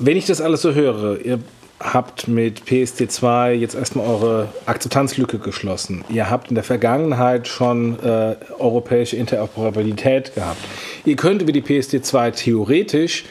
[0.00, 1.38] Wenn ich das alles so höre, ihr
[1.78, 6.04] habt mit PSD2 jetzt erstmal eure Akzeptanzlücke geschlossen.
[6.08, 10.58] Ihr habt in der Vergangenheit schon äh, europäische Interoperabilität gehabt.
[11.04, 13.24] Ihr könnt über die PSD2 theoretisch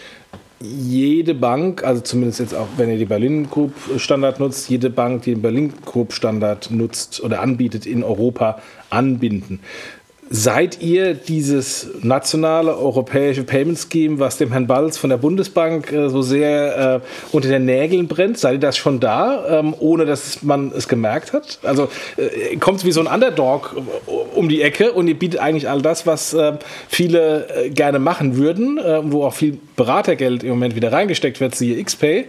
[0.64, 5.24] jede Bank, also zumindest jetzt auch, wenn ihr die Berlin Group Standard nutzt, jede Bank,
[5.24, 9.60] die den Berlin Group Standard nutzt oder anbietet in Europa, anbinden.
[10.30, 16.10] Seid ihr dieses nationale europäische Payment Scheme, was dem Herrn Balz von der Bundesbank äh,
[16.10, 20.42] so sehr äh, unter den Nägeln brennt, seid ihr das schon da, ähm, ohne dass
[20.42, 21.60] man es gemerkt hat?
[21.64, 25.40] Also äh, kommt es wie so ein Underdog äh, um die Ecke und ihr bietet
[25.40, 26.58] eigentlich all das, was ähm,
[26.88, 31.56] viele äh, gerne machen würden, äh, wo auch viel Beratergeld im Moment wieder reingesteckt wird,
[31.56, 32.26] siehe XPay,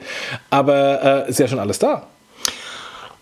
[0.51, 2.07] aber ist ja schon alles da.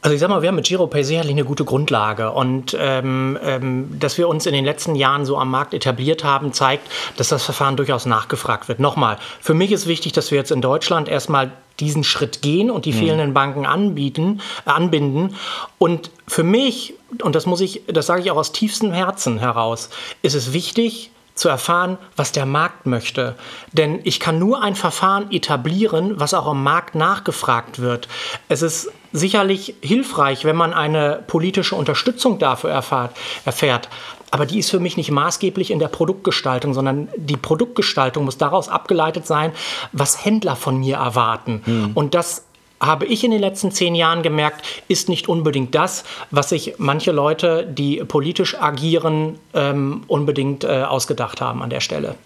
[0.02, 4.00] Also ich sag mal, wir haben mit GiroPay sicherlich eine gute Grundlage und ähm, ähm,
[4.00, 7.44] dass wir uns in den letzten Jahren so am Markt etabliert haben, zeigt, dass das
[7.44, 8.80] Verfahren durchaus nachgefragt wird.
[8.80, 12.84] Nochmal, für mich ist wichtig, dass wir jetzt in Deutschland erstmal diesen Schritt gehen und
[12.84, 12.96] die mhm.
[12.96, 15.36] fehlenden Banken anbieten, äh, anbinden.
[15.78, 19.88] Und für mich, und das muss ich, das sage ich auch aus tiefstem Herzen heraus,
[20.22, 23.36] ist es wichtig, zu erfahren, was der Markt möchte.
[23.72, 28.08] Denn ich kann nur ein Verfahren etablieren, was auch am Markt nachgefragt wird.
[28.48, 33.88] Es ist sicherlich hilfreich, wenn man eine politische Unterstützung dafür erfahrt, erfährt.
[34.30, 38.70] Aber die ist für mich nicht maßgeblich in der Produktgestaltung, sondern die Produktgestaltung muss daraus
[38.70, 39.52] abgeleitet sein,
[39.92, 41.62] was Händler von mir erwarten.
[41.66, 41.90] Mhm.
[41.92, 42.46] Und das
[42.82, 47.12] habe ich in den letzten zehn Jahren gemerkt, ist nicht unbedingt das, was sich manche
[47.12, 52.16] Leute, die politisch agieren, ähm, unbedingt äh, ausgedacht haben an der Stelle.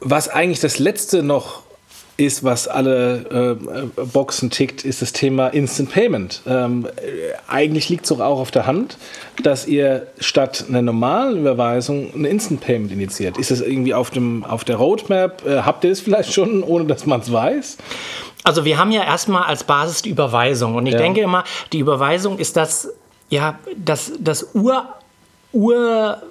[0.00, 1.62] Was eigentlich das Letzte noch
[2.16, 6.40] ist, was alle äh, Boxen tickt, ist das Thema Instant Payment.
[6.46, 6.86] Ähm,
[7.46, 8.96] eigentlich liegt es doch auch auf der Hand,
[9.42, 13.36] dass ihr statt einer normalen Überweisung eine Instant Payment initiiert.
[13.36, 15.44] Ist das irgendwie auf, dem, auf der Roadmap?
[15.46, 17.76] Äh, habt ihr es vielleicht schon, ohne dass man es weiß?
[18.44, 20.74] Also wir haben ja erstmal als Basis die Überweisung.
[20.76, 20.98] Und ich ja.
[20.98, 22.88] denke immer, die Überweisung ist das,
[23.28, 24.86] ja, das, das Ur,
[25.52, 26.22] Ur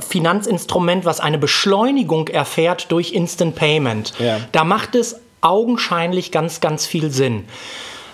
[0.00, 4.12] Finanzinstrument, was eine Beschleunigung erfährt durch Instant Payment.
[4.18, 4.38] Ja.
[4.52, 7.44] Da macht es augenscheinlich ganz, ganz viel Sinn.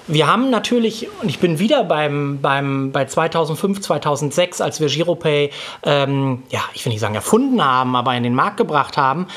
[0.08, 5.50] Wir haben natürlich, und ich bin wieder beim, beim, bei 2005, 2006, als wir Giropay,
[5.84, 9.28] ähm, ja, ich will nicht sagen erfunden haben, aber in den Markt gebracht haben,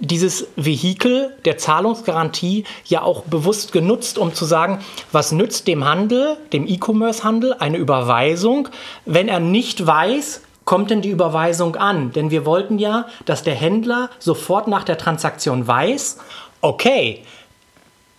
[0.00, 4.80] dieses Vehikel der Zahlungsgarantie ja auch bewusst genutzt, um zu sagen,
[5.12, 8.68] was nützt dem Handel, dem E-Commerce-Handel, eine Überweisung,
[9.06, 12.12] wenn er nicht weiß, kommt denn die Überweisung an?
[12.12, 16.16] Denn wir wollten ja, dass der Händler sofort nach der Transaktion weiß,
[16.62, 17.24] okay,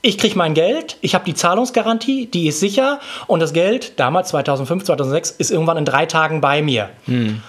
[0.03, 4.29] ich kriege mein Geld, ich habe die Zahlungsgarantie, die ist sicher und das Geld, damals
[4.29, 6.91] 2005, 2006, ist irgendwann in drei Tagen bei mir.
[7.05, 7.41] Hm.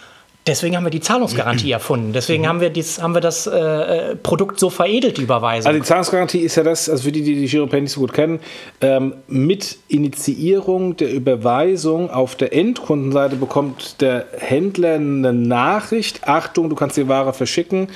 [0.46, 2.12] Deswegen haben wir die Zahlungsgarantie erfunden.
[2.12, 2.48] Deswegen mhm.
[2.48, 5.68] haben, wir dies, haben wir das äh, äh, Produkt so veredelt, die Überweisung.
[5.68, 8.12] Also die Zahlungsgarantie ist ja das, also für die, die die Giropay nicht so gut
[8.12, 8.40] kennen,
[8.82, 16.76] ähm, mit Initiierung der Überweisung auf der Endkundenseite bekommt der Händler eine Nachricht, Achtung, du
[16.76, 17.88] kannst die Ware verschicken,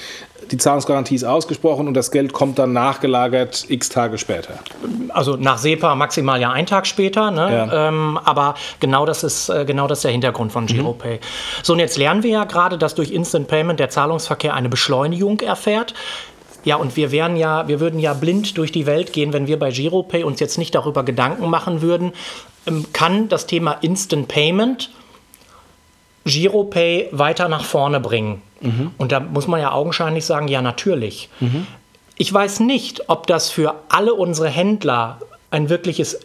[0.50, 4.54] die Zahlungsgarantie ist ausgesprochen und das Geld kommt dann nachgelagert x Tage später.
[5.08, 7.52] Also nach SEPA maximal ja ein Tag später, ne?
[7.52, 7.88] ja.
[7.88, 11.16] ähm, aber genau das ist äh, genau das ist der Hintergrund von GiroPay.
[11.16, 11.20] Mhm.
[11.62, 15.40] So und jetzt lernen wir ja gerade, dass durch Instant Payment der Zahlungsverkehr eine Beschleunigung
[15.40, 15.94] erfährt.
[16.64, 19.58] Ja, und wir wären ja, wir würden ja blind durch die Welt gehen, wenn wir
[19.58, 22.12] bei GiroPay uns jetzt nicht darüber Gedanken machen würden,
[22.66, 24.90] ähm, kann das Thema Instant Payment
[26.24, 28.42] GiroPay weiter nach vorne bringen.
[28.60, 28.92] Mhm.
[28.98, 31.28] Und da muss man ja augenscheinlich sagen, ja, natürlich.
[31.40, 31.66] Mhm.
[32.16, 36.20] Ich weiß nicht, ob das für alle unsere Händler ein wirkliches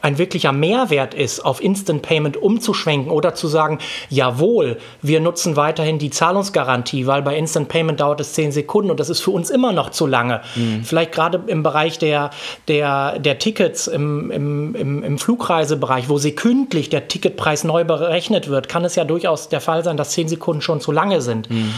[0.00, 3.78] ein wirklicher Mehrwert ist, auf Instant Payment umzuschwenken oder zu sagen,
[4.08, 8.98] jawohl, wir nutzen weiterhin die Zahlungsgarantie, weil bei Instant Payment dauert es zehn Sekunden und
[8.98, 10.40] das ist für uns immer noch zu lange.
[10.56, 10.82] Mhm.
[10.84, 12.30] Vielleicht gerade im Bereich der,
[12.68, 18.68] der, der Tickets, im, im, im, im Flugreisebereich, wo sekündlich der Ticketpreis neu berechnet wird,
[18.68, 21.50] kann es ja durchaus der Fall sein, dass zehn Sekunden schon zu lange sind.
[21.50, 21.74] Mhm.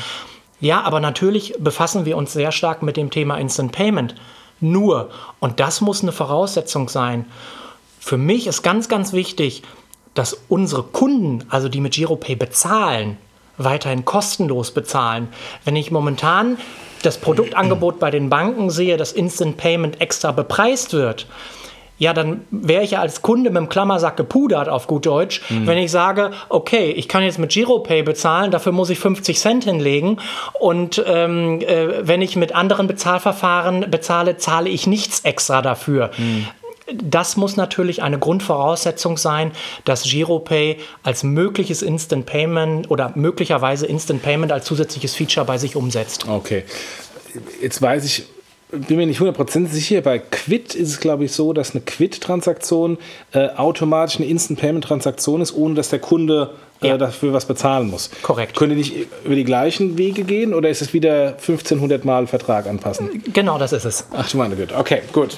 [0.61, 4.14] Ja, aber natürlich befassen wir uns sehr stark mit dem Thema Instant Payment.
[4.61, 7.27] Nur, und das muss eine Voraussetzung sein,
[8.05, 9.62] für mich ist ganz, ganz wichtig,
[10.12, 13.17] dass unsere Kunden, also die mit Giropay bezahlen,
[13.57, 15.29] weiterhin kostenlos bezahlen.
[15.64, 16.59] Wenn ich momentan
[17.03, 21.27] das Produktangebot bei den Banken sehe, dass Instant Payment extra bepreist wird,
[21.97, 25.67] ja, dann wäre ich ja als Kunde mit dem Klammersack gepudert auf gut Deutsch, mhm.
[25.67, 29.64] wenn ich sage, okay, ich kann jetzt mit Giropay bezahlen, dafür muss ich 50 Cent
[29.64, 30.19] hinlegen
[30.61, 36.11] und ähm, äh, wenn ich mit anderen Bezahlverfahren bezahle, zahle ich nichts extra dafür.
[36.19, 36.49] Mhm
[36.92, 39.53] das muss natürlich eine Grundvoraussetzung sein,
[39.85, 45.77] dass Giropay als mögliches Instant Payment oder möglicherweise Instant Payment als zusätzliches Feature bei sich
[45.77, 46.29] umsetzt.
[46.29, 46.64] Okay.
[47.61, 48.25] Jetzt weiß ich,
[48.70, 52.98] bin mir nicht 100% sicher, bei Quid ist es, glaube ich, so, dass eine Quid-Transaktion
[53.33, 56.50] äh, automatisch eine Instant-Payment-Transaktion ist, ohne dass der Kunde
[56.81, 56.98] äh, ja.
[56.98, 58.11] dafür was bezahlen muss.
[58.22, 58.57] Korrekt.
[58.57, 62.66] Können die nicht über die gleichen Wege gehen oder ist es wieder 1500 Mal Vertrag
[62.66, 63.22] anpassen?
[63.33, 64.07] Genau, das ist es.
[64.12, 65.37] Ach du meine Güte, okay, gut.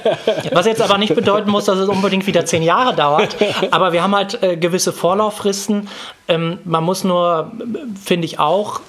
[0.52, 3.36] Was jetzt aber nicht bedeuten muss, dass es unbedingt wieder zehn Jahre dauert,
[3.70, 5.88] aber wir haben halt äh, gewisse Vorlauffristen.
[6.28, 7.52] Ähm, man muss nur,
[8.02, 8.80] finde ich auch,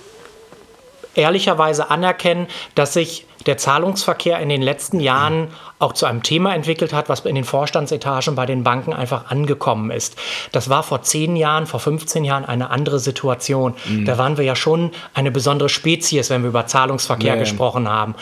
[1.15, 6.93] ehrlicherweise anerkennen, dass sich der Zahlungsverkehr in den letzten Jahren auch zu einem Thema entwickelt
[6.93, 10.15] hat, was in den Vorstandsetagen bei den Banken einfach angekommen ist.
[10.51, 13.75] Das war vor zehn Jahren, vor 15 Jahren eine andere Situation.
[13.85, 14.05] Mhm.
[14.05, 17.41] Da waren wir ja schon eine besondere Spezies, wenn wir über Zahlungsverkehr nee.
[17.41, 18.15] gesprochen haben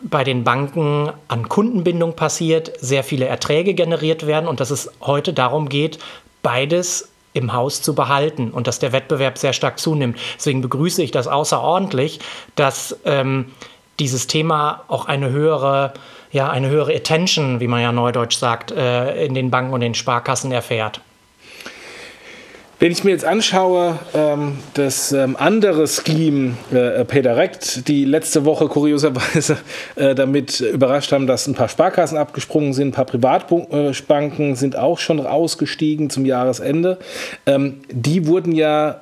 [0.00, 5.32] bei den Banken an Kundenbindung passiert, sehr viele Erträge generiert werden und dass es heute
[5.32, 5.98] darum geht,
[6.42, 10.18] beides im Haus zu behalten und dass der Wettbewerb sehr stark zunimmt.
[10.36, 12.20] Deswegen begrüße ich das außerordentlich,
[12.54, 13.52] dass ähm,
[13.98, 15.92] dieses Thema auch eine höhere,
[16.30, 19.94] ja, eine höhere Attention, wie man ja neudeutsch sagt, äh, in den Banken und den
[19.94, 21.00] Sparkassen erfährt.
[22.80, 28.68] Wenn ich mir jetzt anschaue, ähm, das ähm, andere Scheme äh, PayDirect, die letzte Woche
[28.68, 29.58] kurioserweise
[29.96, 35.00] äh, damit überrascht haben, dass ein paar Sparkassen abgesprungen sind, ein paar Privatbanken sind auch
[35.00, 36.98] schon ausgestiegen zum Jahresende.
[37.46, 39.00] Ähm, die wurden ja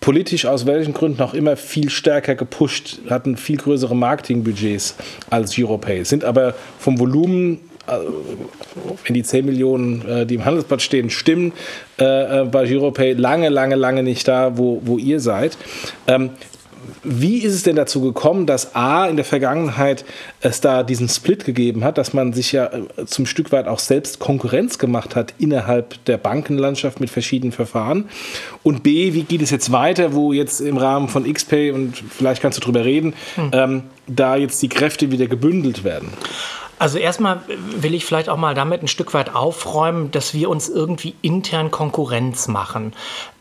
[0.00, 4.96] politisch aus welchen Gründen auch immer viel stärker gepusht, hatten viel größere Marketingbudgets
[5.28, 10.82] als Europay, sind aber vom Volumen äh, wenn die 10 Millionen, äh, die im Handelsblatt
[10.82, 11.52] stehen, stimmen,
[11.98, 15.58] äh, war Giropay lange, lange, lange nicht da, wo, wo ihr seid.
[16.06, 16.30] Ähm,
[17.04, 20.04] wie ist es denn dazu gekommen, dass A, in der Vergangenheit
[20.40, 23.78] es da diesen Split gegeben hat, dass man sich ja äh, zum Stück weit auch
[23.78, 28.08] selbst Konkurrenz gemacht hat innerhalb der Bankenlandschaft mit verschiedenen Verfahren?
[28.62, 32.42] Und B, wie geht es jetzt weiter, wo jetzt im Rahmen von XPay, und vielleicht
[32.42, 33.50] kannst du drüber reden, hm.
[33.52, 36.08] ähm, da jetzt die Kräfte wieder gebündelt werden?
[36.82, 40.68] Also erstmal will ich vielleicht auch mal damit ein Stück weit aufräumen, dass wir uns
[40.68, 42.92] irgendwie intern Konkurrenz machen.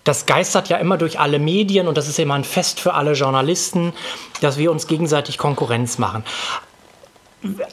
[0.04, 3.14] Das geistert ja immer durch alle Medien und das ist immer ein Fest für alle
[3.14, 3.94] Journalisten,
[4.42, 6.24] dass wir uns gegenseitig Konkurrenz machen.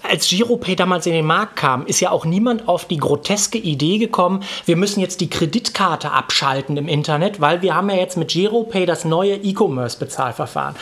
[0.02, 3.98] Als Giropay damals in den Markt kam, ist ja auch niemand auf die groteske Idee
[3.98, 8.28] gekommen, wir müssen jetzt die Kreditkarte abschalten im Internet, weil wir haben ja jetzt mit
[8.28, 10.74] Giropay das neue E-Commerce-Bezahlverfahren.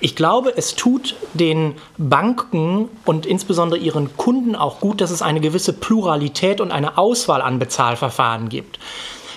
[0.00, 5.40] Ich glaube, es tut den Banken und insbesondere ihren Kunden auch gut, dass es eine
[5.40, 8.78] gewisse Pluralität und eine Auswahl an Bezahlverfahren gibt.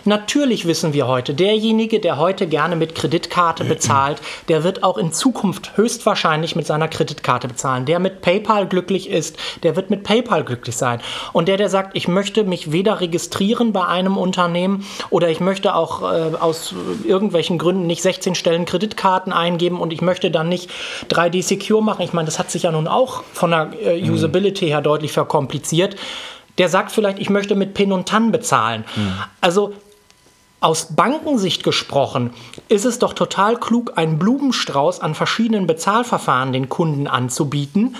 [0.05, 5.11] Natürlich wissen wir heute, derjenige, der heute gerne mit Kreditkarte bezahlt, der wird auch in
[5.11, 7.85] Zukunft höchstwahrscheinlich mit seiner Kreditkarte bezahlen.
[7.85, 11.01] Der mit PayPal glücklich ist, der wird mit PayPal glücklich sein.
[11.33, 15.73] Und der, der sagt, ich möchte mich weder registrieren bei einem Unternehmen oder ich möchte
[15.73, 20.69] auch äh, aus irgendwelchen Gründen nicht 16 Stellen Kreditkarten eingeben und ich möchte dann nicht
[21.09, 22.03] 3D Secure machen.
[22.03, 24.13] Ich meine, das hat sich ja nun auch von der äh, mhm.
[24.13, 25.95] Usability her deutlich verkompliziert
[26.57, 28.85] der sagt vielleicht, ich möchte mit Pin und TAN bezahlen.
[28.95, 29.13] Mhm.
[29.41, 29.73] Also
[30.65, 32.31] aus Bankensicht gesprochen
[32.69, 37.95] ist es doch total klug, einen Blumenstrauß an verschiedenen Bezahlverfahren den Kunden anzubieten,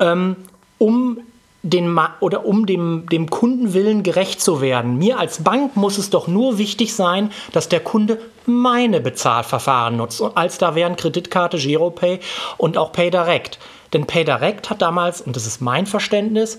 [0.00, 0.36] ähm,
[0.78, 1.18] um
[1.62, 4.96] den oder um dem, dem Kundenwillen gerecht zu werden.
[4.96, 10.22] Mir als Bank muss es doch nur wichtig sein, dass der Kunde meine Bezahlverfahren nutzt.
[10.22, 12.20] Und als da wären Kreditkarte, Giropay
[12.56, 13.58] und auch PayDirect.
[13.92, 16.56] Denn PayDirect hat damals, und das ist mein Verständnis,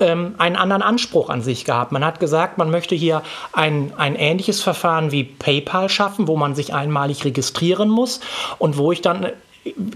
[0.00, 1.92] ähm, einen anderen Anspruch an sich gehabt.
[1.92, 6.54] Man hat gesagt, man möchte hier ein, ein ähnliches Verfahren wie PayPal schaffen, wo man
[6.54, 8.20] sich einmalig registrieren muss
[8.58, 9.32] und wo ich dann äh,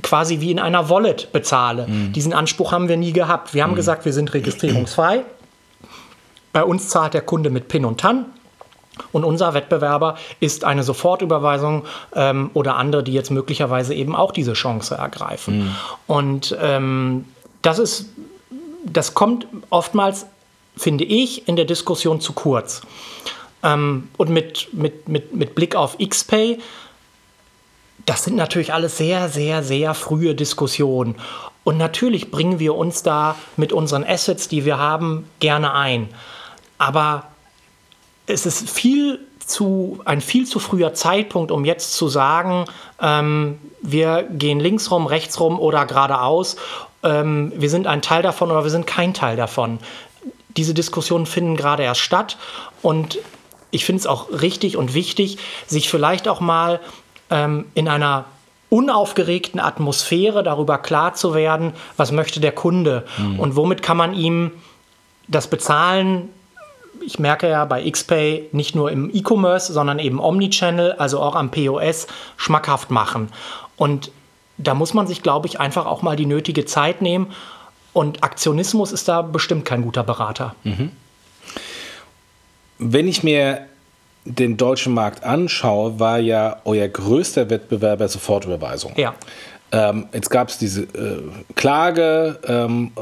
[0.03, 1.87] quasi wie in einer Wallet bezahle.
[1.89, 2.13] Mhm.
[2.13, 3.55] Diesen Anspruch haben wir nie gehabt.
[3.55, 3.77] Wir haben mhm.
[3.77, 5.25] gesagt, wir sind registrierungsfrei.
[6.53, 8.27] Bei uns zahlt der Kunde mit PIN und TAN.
[9.13, 11.85] Und unser Wettbewerber ist eine Sofortüberweisung
[12.15, 15.59] ähm, oder andere, die jetzt möglicherweise eben auch diese Chance ergreifen.
[15.59, 15.75] Mhm.
[16.09, 17.25] Und ähm,
[17.63, 18.07] das ist
[18.85, 20.27] das kommt oftmals,
[20.77, 22.83] finde ich, in der Diskussion zu kurz.
[23.63, 26.59] Ähm, und mit, mit, mit, mit Blick auf XPay,
[28.07, 31.17] das sind natürlich alles sehr, sehr, sehr frühe Diskussionen.
[31.65, 36.09] Und natürlich bringen wir uns da mit unseren Assets, die wir haben, gerne ein.
[36.79, 37.27] Aber
[38.27, 42.67] es ist viel zu, ein viel zu früher Zeitpunkt, um jetzt zu sagen,
[43.01, 46.57] ähm, wir gehen links rum, rechts rum oder geradeaus
[47.03, 49.79] ähm, wir sind ein Teil davon oder wir sind kein Teil davon.
[50.57, 52.37] Diese Diskussionen finden gerade erst statt
[52.83, 53.19] und
[53.71, 56.81] ich finde es auch richtig und wichtig, sich vielleicht auch mal
[57.31, 58.25] ähm, in einer
[58.71, 63.41] unaufgeregten Atmosphäre darüber klar zu werden, was möchte der Kunde mhm.
[63.41, 64.53] und womit kann man ihm
[65.27, 66.31] das Bezahlen
[67.01, 71.51] ich merke ja bei XPay nicht nur im E-Commerce, sondern eben Omnichannel, also auch am
[71.51, 72.07] POS,
[72.37, 73.31] schmackhaft machen.
[73.77, 74.11] Und
[74.59, 77.33] da muss man sich, glaube ich, einfach auch mal die nötige Zeit nehmen.
[77.93, 80.55] Und Aktionismus ist da bestimmt kein guter Berater.
[80.65, 80.91] Mhm.
[82.79, 83.67] Wenn ich mir
[84.25, 88.93] den deutschen Markt anschaue, war ja euer größter Wettbewerber Sofortüberweisung.
[88.97, 89.15] Ja.
[89.71, 91.23] Ähm, jetzt gab es diese äh,
[91.55, 92.93] Klage, ähm,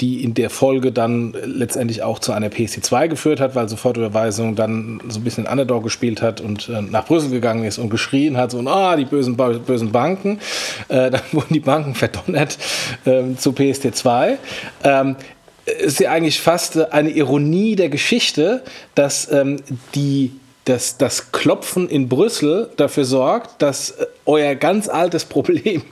[0.00, 5.00] die in der Folge dann letztendlich auch zu einer PSC2 geführt hat, weil Sofortüberweisung dann
[5.08, 8.50] so ein bisschen Underdog gespielt hat und äh, nach Brüssel gegangen ist und geschrien hat,
[8.50, 10.40] so, ah, die bösen, bösen Banken.
[10.88, 12.58] Äh, dann wurden die Banken verdonnert
[13.06, 14.36] ähm, zu PST2
[14.84, 15.16] ähm,
[15.66, 18.62] ist ja eigentlich fast eine Ironie der Geschichte,
[18.94, 19.56] dass ähm,
[19.94, 20.32] die
[20.66, 25.82] dass das Klopfen in Brüssel dafür sorgt, dass äh, euer ganz altes Problem,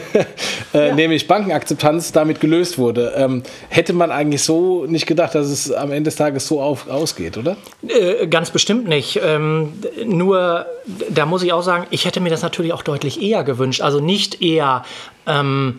[0.74, 0.94] äh, ja.
[0.94, 3.14] nämlich Bankenakzeptanz, damit gelöst wurde.
[3.16, 6.88] Ähm, hätte man eigentlich so nicht gedacht, dass es am Ende des Tages so auf,
[6.88, 7.56] ausgeht, oder?
[7.88, 9.20] Äh, ganz bestimmt nicht.
[9.24, 9.72] Ähm,
[10.04, 10.66] nur,
[11.08, 13.80] da muss ich auch sagen, ich hätte mir das natürlich auch deutlich eher gewünscht.
[13.80, 14.84] Also nicht eher.
[15.26, 15.78] Ähm,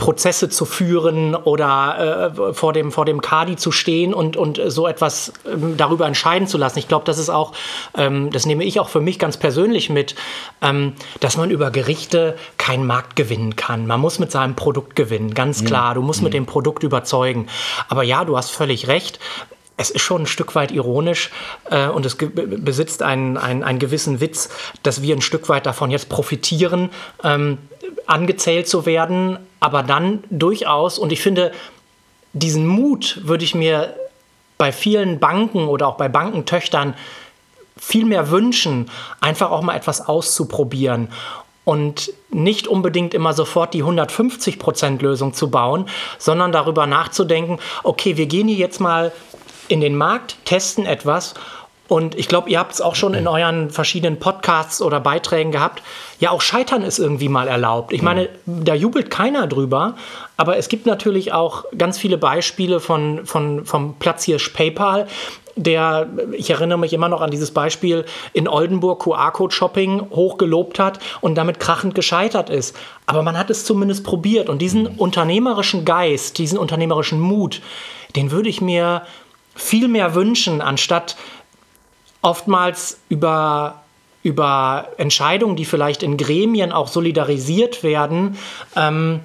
[0.00, 4.88] Prozesse zu führen oder äh, vor, dem, vor dem Kadi zu stehen und, und so
[4.88, 6.78] etwas ähm, darüber entscheiden zu lassen.
[6.78, 7.52] Ich glaube, das ist auch,
[7.94, 10.14] ähm, das nehme ich auch für mich ganz persönlich mit,
[10.62, 13.86] ähm, dass man über Gerichte keinen Markt gewinnen kann.
[13.86, 15.94] Man muss mit seinem Produkt gewinnen, ganz klar.
[15.94, 16.24] Du musst mhm.
[16.24, 17.46] mit dem Produkt überzeugen.
[17.88, 19.20] Aber ja, du hast völlig recht
[19.76, 21.30] es ist schon ein Stück weit ironisch
[21.70, 24.50] äh, und es besitzt einen, einen, einen gewissen Witz,
[24.82, 26.90] dass wir ein Stück weit davon jetzt profitieren,
[27.24, 27.56] ähm,
[28.04, 31.52] angezählt zu werden, aber dann durchaus, und ich finde,
[32.32, 33.94] diesen Mut würde ich mir
[34.58, 36.94] bei vielen Banken oder auch bei Bankentöchtern
[37.78, 41.08] viel mehr wünschen, einfach auch mal etwas auszuprobieren
[41.64, 48.48] und nicht unbedingt immer sofort die 150%-Lösung zu bauen, sondern darüber nachzudenken, okay, wir gehen
[48.48, 49.12] hier jetzt mal
[49.68, 51.34] in den Markt, testen etwas
[51.90, 55.82] und ich glaube, ihr habt es auch schon in euren verschiedenen Podcasts oder Beiträgen gehabt.
[56.20, 57.92] Ja, auch Scheitern ist irgendwie mal erlaubt.
[57.92, 59.96] Ich meine, da jubelt keiner drüber,
[60.36, 65.08] aber es gibt natürlich auch ganz viele Beispiele von, von, vom Platzhirsch PayPal,
[65.56, 71.34] der, ich erinnere mich immer noch an dieses Beispiel, in Oldenburg QR-Code-Shopping hochgelobt hat und
[71.34, 72.76] damit krachend gescheitert ist.
[73.06, 74.48] Aber man hat es zumindest probiert.
[74.48, 77.60] Und diesen unternehmerischen Geist, diesen unternehmerischen Mut,
[78.14, 79.02] den würde ich mir
[79.56, 81.16] viel mehr wünschen, anstatt
[82.22, 83.82] oftmals über
[84.22, 88.36] über Entscheidungen, die vielleicht in Gremien auch solidarisiert werden,
[88.76, 89.20] ähm,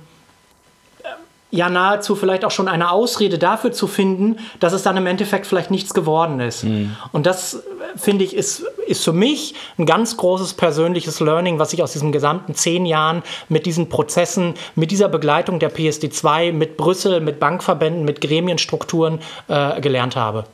[1.51, 5.47] ja nahezu vielleicht auch schon eine Ausrede dafür zu finden, dass es dann im Endeffekt
[5.47, 6.63] vielleicht nichts geworden ist.
[6.63, 6.95] Mhm.
[7.11, 7.63] Und das,
[7.95, 12.11] finde ich, ist, ist für mich ein ganz großes persönliches Learning, was ich aus diesen
[12.11, 18.03] gesamten zehn Jahren mit diesen Prozessen, mit dieser Begleitung der PSD2, mit Brüssel, mit Bankverbänden,
[18.03, 20.45] mit Gremienstrukturen äh, gelernt habe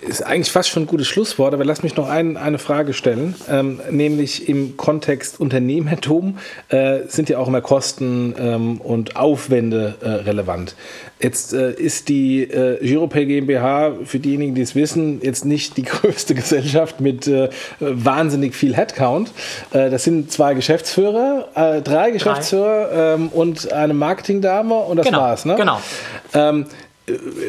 [0.00, 3.34] ist eigentlich fast schon ein gutes Schlusswort, aber lass mich noch ein, eine Frage stellen,
[3.48, 10.08] ähm, nämlich im Kontext Unternehmertum äh, sind ja auch immer Kosten ähm, und Aufwände äh,
[10.08, 10.74] relevant.
[11.20, 15.82] Jetzt äh, ist die äh, Giropay GmbH, für diejenigen, die es wissen, jetzt nicht die
[15.84, 17.48] größte Gesellschaft mit äh,
[17.80, 19.32] wahnsinnig viel Headcount.
[19.72, 25.20] Äh, das sind zwei Geschäftsführer, äh, drei Geschäftsführer ähm, und eine Marketingdame und das genau,
[25.20, 25.44] war's.
[25.44, 25.56] Ne?
[25.56, 25.80] Genau.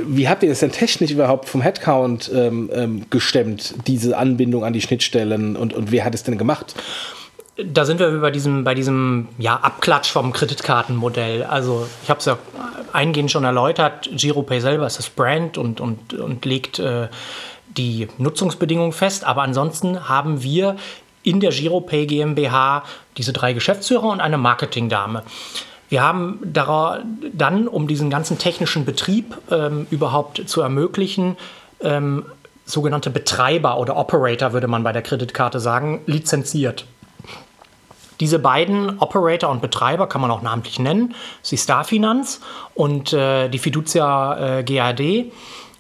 [0.06, 4.74] Wie habt ihr das denn technisch überhaupt vom Headcount ähm, ähm, gestemmt, diese Anbindung an
[4.74, 6.76] die Schnittstellen und, und wer hat es denn gemacht?
[7.58, 11.44] Da sind wir bei diesem, bei diesem ja, Abklatsch vom Kreditkartenmodell.
[11.44, 12.38] Also ich habe es ja
[12.94, 17.10] eingehend schon erläutert, GiroPay selber ist das Brand und, und, und legt äh,
[17.78, 19.26] die Nutzungsbedingungen fest.
[19.26, 20.78] Aber ansonsten haben wir
[21.24, 22.84] in der GiroPay GmbH
[23.18, 25.24] diese drei Geschäftsführer und eine Marketingdame.
[25.90, 31.36] Wir haben dann, um diesen ganzen technischen Betrieb ähm, überhaupt zu ermöglichen,
[31.82, 32.26] ähm,
[32.66, 36.86] sogenannte Betreiber oder Operator, würde man bei der Kreditkarte sagen, lizenziert.
[38.20, 41.16] Diese beiden Operator und Betreiber kann man auch namentlich nennen,
[41.50, 42.42] die Starfinanz
[42.76, 45.32] und äh, die Fiducia äh, GAD.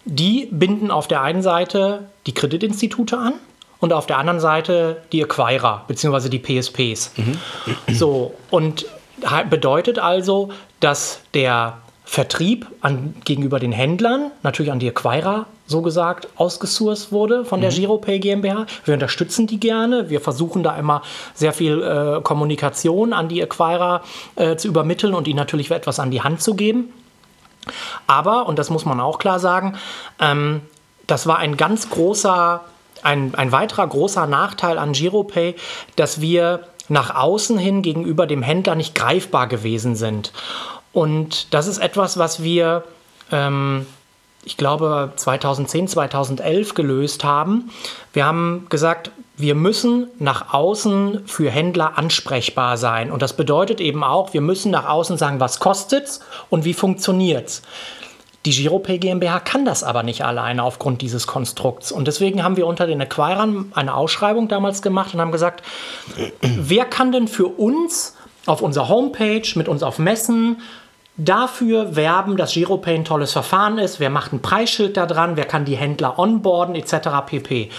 [0.05, 3.33] Die binden auf der einen Seite die Kreditinstitute an
[3.79, 6.29] und auf der anderen Seite die Acquirer bzw.
[6.29, 7.11] die PSPs.
[7.17, 7.37] Mhm.
[7.93, 8.85] So, und
[9.49, 10.49] bedeutet also,
[10.79, 11.77] dass der
[12.09, 17.69] Vertrieb an, gegenüber den Händlern, natürlich an die Acquirer so gesagt, ausgesourced wurde von der
[17.69, 17.75] mhm.
[17.75, 18.65] Giropay GmbH.
[18.83, 20.09] Wir unterstützen die gerne.
[20.09, 21.03] Wir versuchen da immer
[21.35, 24.01] sehr viel äh, Kommunikation an die Acquirer
[24.35, 26.91] äh, zu übermitteln und ihnen natürlich etwas an die Hand zu geben.
[28.07, 29.77] Aber, und das muss man auch klar sagen,
[30.19, 30.61] ähm,
[31.05, 32.61] das war ein ganz großer,
[33.03, 35.55] ein, ein weiterer großer Nachteil an Giropay,
[35.95, 40.33] dass wir nach außen hin gegenüber dem Händler nicht greifbar gewesen sind.
[40.91, 42.83] Und das ist etwas, was wir,
[43.31, 43.85] ähm,
[44.43, 47.69] ich glaube, 2010, 2011 gelöst haben.
[48.13, 53.11] Wir haben gesagt, wir müssen nach außen für Händler ansprechbar sein.
[53.11, 56.19] Und das bedeutet eben auch, wir müssen nach außen sagen, was kostet es
[56.49, 57.61] und wie funktioniert es.
[58.45, 61.91] Die Giropay GmbH kann das aber nicht alleine aufgrund dieses Konstrukts.
[61.91, 65.63] Und deswegen haben wir unter den Acquirern eine Ausschreibung damals gemacht und haben gesagt,
[66.41, 68.15] wer kann denn für uns
[68.45, 70.57] auf unserer Homepage, mit uns auf Messen,
[71.19, 75.43] dafür werben, dass Giropay ein tolles Verfahren ist, wer macht ein Preisschild da dran, wer
[75.43, 77.09] kann die Händler onboarden etc.
[77.25, 77.69] pp.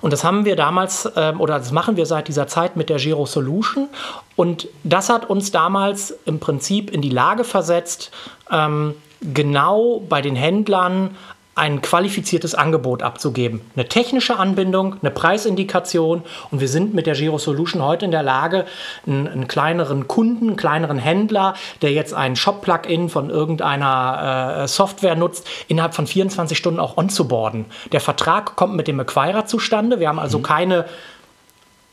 [0.00, 2.96] Und das haben wir damals ähm, oder das machen wir seit dieser Zeit mit der
[2.96, 3.88] Giro Solution
[4.34, 8.10] und das hat uns damals im Prinzip in die Lage versetzt,
[8.50, 11.16] ähm, genau bei den Händlern
[11.60, 13.60] ein qualifiziertes Angebot abzugeben.
[13.76, 18.22] Eine technische Anbindung, eine Preisindikation und wir sind mit der Giro Solution heute in der
[18.22, 18.64] Lage,
[19.06, 25.16] einen, einen kleineren Kunden, einen kleineren Händler, der jetzt ein Shop-Plugin von irgendeiner äh, Software
[25.16, 27.66] nutzt, innerhalb von 24 Stunden auch onzuboarden.
[27.92, 30.00] Der Vertrag kommt mit dem Acquirer zustande.
[30.00, 30.44] Wir haben also mhm.
[30.44, 30.84] keine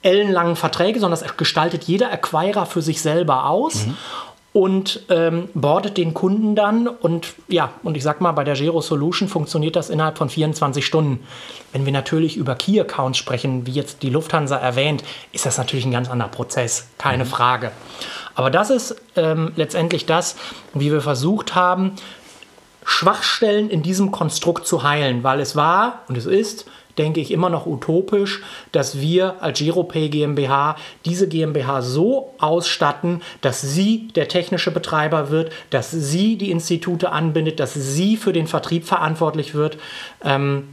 [0.03, 3.88] ellenlangen Verträge, sondern das gestaltet jeder Acquirer für sich selber aus.
[3.88, 3.97] Mhm
[4.58, 6.88] und ähm, boardet den Kunden dann.
[6.88, 10.84] Und ja, und ich sag mal, bei der Gero Solution funktioniert das innerhalb von 24
[10.84, 11.20] Stunden.
[11.74, 15.91] Wenn wir natürlich über Key-Accounts sprechen, wie jetzt die Lufthansa erwähnt, ist das natürlich ein
[15.91, 17.30] ganz anderer Prozess, keine mhm.
[17.30, 17.72] Frage.
[18.34, 20.36] Aber das ist ähm, letztendlich das,
[20.74, 21.91] wie wir versucht haben,
[22.84, 26.66] Schwachstellen in diesem Konstrukt zu heilen, weil es war und es ist
[26.98, 28.41] denke ich, immer noch utopisch,
[28.72, 30.76] dass wir als Giropay GmbH
[31.06, 37.60] diese GmbH so ausstatten, dass sie der technische Betreiber wird, dass sie die Institute anbindet,
[37.60, 39.78] dass sie für den Vertrieb verantwortlich wird.
[40.24, 40.70] Ähm,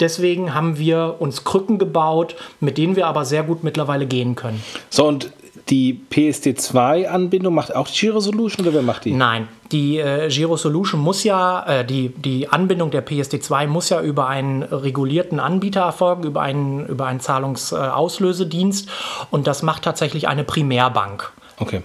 [0.00, 4.62] deswegen haben wir uns Krücken gebaut, mit denen wir aber sehr gut mittlerweile gehen können.
[4.90, 5.30] So, und
[5.68, 9.12] die PSD2-Anbindung macht auch die Giro Solution oder wer macht die?
[9.12, 14.00] Nein, die äh, Giro Solution muss ja, äh, die, die Anbindung der PSD2 muss ja
[14.00, 18.88] über einen regulierten Anbieter erfolgen, über einen, über einen Zahlungsauslösedienst
[19.30, 21.32] und das macht tatsächlich eine Primärbank.
[21.58, 21.82] Okay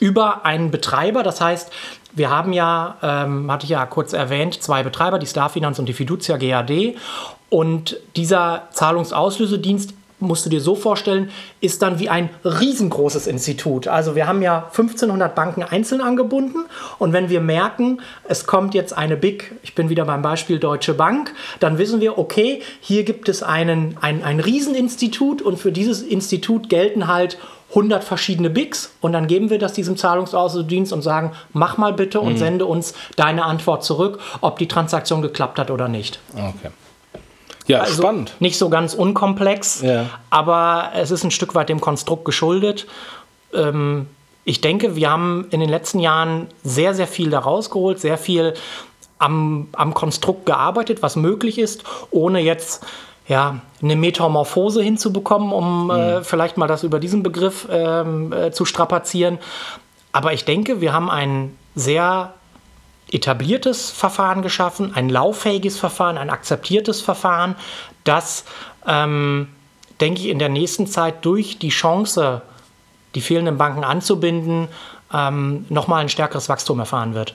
[0.00, 1.22] über einen Betreiber.
[1.22, 1.70] Das heißt,
[2.14, 5.92] wir haben ja, ähm, hatte ich ja kurz erwähnt, zwei Betreiber, die Starfinanz und die
[5.92, 6.96] Fiducia GAD.
[7.50, 13.88] Und dieser Zahlungsauslösedienst musst du dir so vorstellen, ist dann wie ein riesengroßes Institut.
[13.88, 16.64] Also wir haben ja 1500 Banken einzeln angebunden
[16.98, 20.94] und wenn wir merken, es kommt jetzt eine Big, ich bin wieder beim Beispiel Deutsche
[20.94, 26.02] Bank, dann wissen wir, okay, hier gibt es einen, ein, ein Rieseninstitut und für dieses
[26.02, 27.38] Institut gelten halt
[27.70, 32.20] 100 verschiedene Bigs und dann geben wir das diesem Zahlungsaußendienst und sagen, mach mal bitte
[32.20, 32.38] und mhm.
[32.38, 36.20] sende uns deine Antwort zurück, ob die Transaktion geklappt hat oder nicht.
[36.34, 36.70] Okay.
[37.66, 38.34] Ja, also spannend.
[38.40, 40.06] Nicht so ganz unkomplex, ja.
[40.30, 42.86] aber es ist ein Stück weit dem Konstrukt geschuldet.
[43.54, 44.06] Ähm,
[44.44, 48.54] ich denke, wir haben in den letzten Jahren sehr, sehr viel da rausgeholt, sehr viel
[49.18, 52.84] am, am Konstrukt gearbeitet, was möglich ist, ohne jetzt
[53.28, 55.90] ja, eine Metamorphose hinzubekommen, um mhm.
[55.90, 59.38] äh, vielleicht mal das über diesen Begriff ähm, äh, zu strapazieren.
[60.10, 62.34] Aber ich denke, wir haben ein sehr
[63.12, 67.56] etabliertes Verfahren geschaffen, ein lauffähiges Verfahren, ein akzeptiertes Verfahren,
[68.04, 68.44] das,
[68.86, 69.48] ähm,
[70.00, 72.42] denke ich, in der nächsten Zeit durch die Chance,
[73.14, 74.68] die fehlenden Banken anzubinden,
[75.12, 77.34] ähm, nochmal ein stärkeres Wachstum erfahren wird.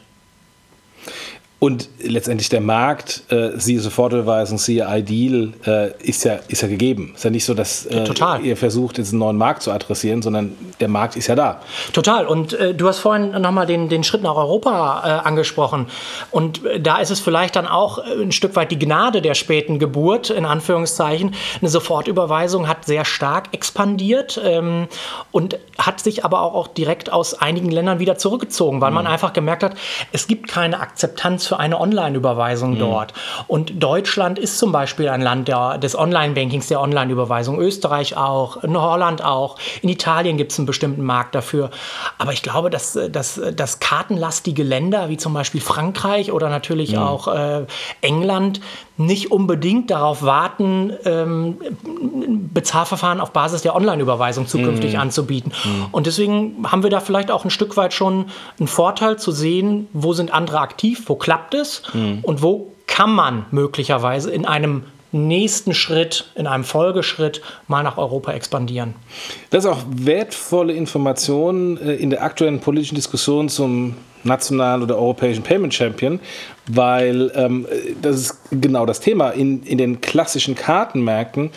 [1.66, 7.14] Und letztendlich der Markt, äh, siehe Sofortüberweisung, siehe Ideal, äh, ist, ja, ist ja gegeben.
[7.16, 8.06] Ist ja nicht so, dass äh,
[8.44, 11.62] ihr versucht, einen neuen Markt zu adressieren, sondern der Markt ist ja da.
[11.92, 12.28] Total.
[12.28, 15.88] Und äh, du hast vorhin nochmal den, den Schritt nach Europa äh, angesprochen.
[16.30, 19.80] Und äh, da ist es vielleicht dann auch ein Stück weit die Gnade der späten
[19.80, 21.34] Geburt, in Anführungszeichen.
[21.62, 24.88] Eine Sofortüberweisung hat sehr stark expandiert ähm,
[25.32, 28.96] und hat sich aber auch, auch direkt aus einigen Ländern wieder zurückgezogen, weil mhm.
[28.96, 29.74] man einfach gemerkt hat,
[30.12, 32.80] es gibt keine Akzeptanz für eine Online-Überweisung mhm.
[32.80, 33.14] dort.
[33.48, 37.60] Und Deutschland ist zum Beispiel ein Land der, des Online-Bankings, der Online-Überweisung.
[37.60, 39.58] Österreich auch, in Holland auch.
[39.82, 41.70] In Italien gibt es einen bestimmten Markt dafür.
[42.18, 47.00] Aber ich glaube, dass, dass, dass kartenlastige Länder wie zum Beispiel Frankreich oder natürlich mhm.
[47.00, 47.66] auch äh,
[48.02, 48.62] England
[48.98, 51.58] nicht unbedingt darauf warten, ähm,
[52.54, 55.00] Bezahlverfahren auf Basis der Online-Überweisung zukünftig mhm.
[55.00, 55.52] anzubieten.
[55.64, 55.86] Mhm.
[55.92, 58.28] Und deswegen haben wir da vielleicht auch ein Stück weit schon
[58.58, 62.20] einen Vorteil zu sehen, wo sind andere aktiv, wo klappt es mhm.
[62.22, 68.34] und wo kann man möglicherweise in einem nächsten Schritt, in einem Folgeschritt mal nach Europa
[68.34, 68.96] expandieren.
[69.50, 73.96] Das ist auch wertvolle Informationen äh, in der aktuellen politischen Diskussion zum
[74.26, 76.20] nationalen oder europäischen Payment Champion,
[76.68, 77.68] weil ähm,
[78.02, 79.30] das ist genau das Thema.
[79.32, 81.52] In, in den klassischen Kartenmärkten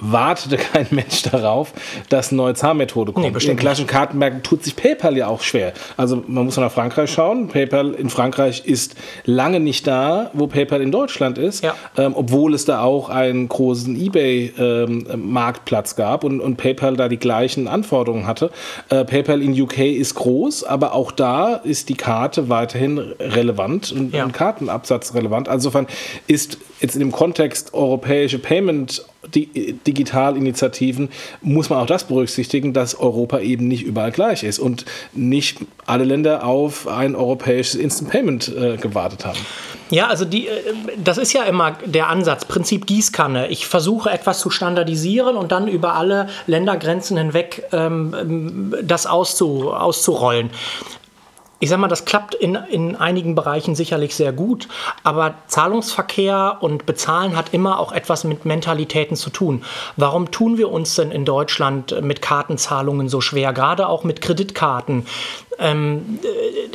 [0.00, 1.72] wartete kein Mensch darauf,
[2.08, 3.32] dass eine neue Zahlmethode kommt.
[3.32, 5.72] Nee, in den klassischen Kartenmärkten tut sich PayPal ja auch schwer.
[5.96, 7.48] Also man muss nach Frankreich schauen.
[7.48, 11.74] PayPal in Frankreich ist lange nicht da, wo PayPal in Deutschland ist, ja.
[11.96, 17.18] ähm, obwohl es da auch einen großen eBay-Marktplatz ähm, gab und, und, PayPal da die
[17.18, 18.50] gleichen Anforderungen hatte.
[18.88, 24.14] Äh, PayPal in UK ist groß, aber auch da ist die Karte weiterhin relevant und,
[24.14, 24.24] ja.
[24.24, 25.48] und Kartenabsatz relevant.
[25.48, 25.86] Also insofern
[26.26, 31.08] ist jetzt in dem Kontext europäische Payment Digitalinitiativen
[31.42, 36.04] muss man auch das berücksichtigen, dass Europa eben nicht überall gleich ist und nicht alle
[36.04, 39.38] Länder auf ein europäisches Instant Payment äh, gewartet haben.
[39.90, 40.52] Ja, also die, äh,
[41.02, 43.48] das ist ja immer der Ansatz, Prinzip Gießkanne.
[43.48, 50.50] Ich versuche etwas zu standardisieren und dann über alle Ländergrenzen hinweg ähm, das auszu, auszurollen
[51.60, 54.68] ich sag mal, das klappt in, in einigen Bereichen sicherlich sehr gut,
[55.02, 59.64] aber Zahlungsverkehr und Bezahlen hat immer auch etwas mit Mentalitäten zu tun.
[59.96, 65.06] Warum tun wir uns denn in Deutschland mit Kartenzahlungen so schwer, gerade auch mit Kreditkarten?
[65.58, 66.20] Ähm,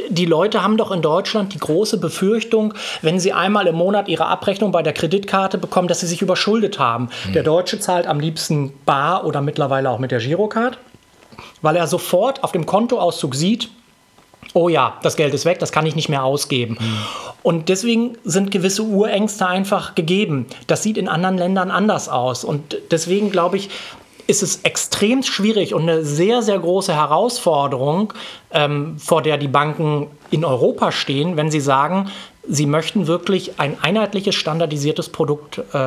[0.10, 4.26] die Leute haben doch in Deutschland die große Befürchtung, wenn sie einmal im Monat ihre
[4.26, 7.10] Abrechnung bei der Kreditkarte bekommen, dass sie sich überschuldet haben.
[7.28, 7.34] Mhm.
[7.34, 10.78] Der Deutsche zahlt am liebsten bar oder mittlerweile auch mit der Girocard,
[11.62, 13.70] weil er sofort auf dem Kontoauszug sieht,
[14.54, 16.78] oh ja, das Geld ist weg, das kann ich nicht mehr ausgeben.
[16.80, 16.98] Mhm.
[17.42, 20.46] Und deswegen sind gewisse Urängste einfach gegeben.
[20.68, 22.44] Das sieht in anderen Ländern anders aus.
[22.44, 23.70] Und deswegen glaube ich,
[24.28, 28.14] ist es extrem schwierig und eine sehr, sehr große Herausforderung,
[28.52, 32.10] ähm, vor der die Banken in Europa stehen, wenn sie sagen,
[32.48, 35.80] Sie möchten wirklich ein einheitliches, standardisiertes Produkt äh, äh,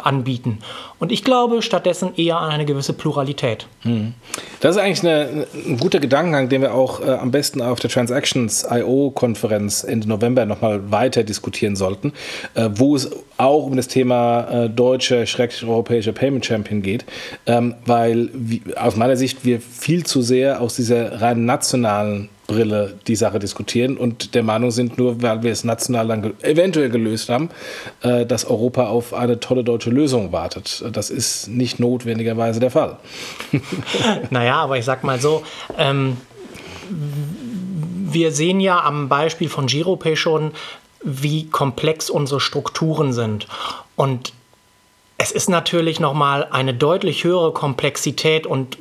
[0.00, 0.58] anbieten.
[0.98, 3.66] Und ich glaube stattdessen eher an eine gewisse Pluralität.
[3.82, 4.14] Hm.
[4.60, 7.90] Das ist eigentlich eine, ein guter Gedankengang, den wir auch äh, am besten auf der
[7.90, 12.12] Transactions IO-Konferenz Ende November nochmal weiter diskutieren sollten,
[12.54, 17.04] äh, wo es auch um das Thema äh, deutscher, schrecklich europäischer Payment Champion geht,
[17.46, 22.94] ähm, weil wie, aus meiner Sicht wir viel zu sehr aus dieser rein nationalen Brille
[23.06, 27.28] die Sache diskutieren und der Meinung sind, nur weil wir es national dann eventuell gelöst
[27.28, 27.50] haben,
[28.02, 30.84] äh, dass Europa auf eine tolle deutsche Lösung wartet.
[30.92, 32.98] Das ist nicht notwendigerweise der Fall.
[34.30, 35.42] naja, aber ich sag mal so,
[35.78, 36.18] ähm,
[36.90, 40.52] wir sehen ja am Beispiel von Giropay schon,
[41.02, 43.46] wie komplex unsere Strukturen sind.
[43.96, 44.32] Und
[45.24, 48.76] es ist natürlich nochmal eine deutlich höhere Komplexität und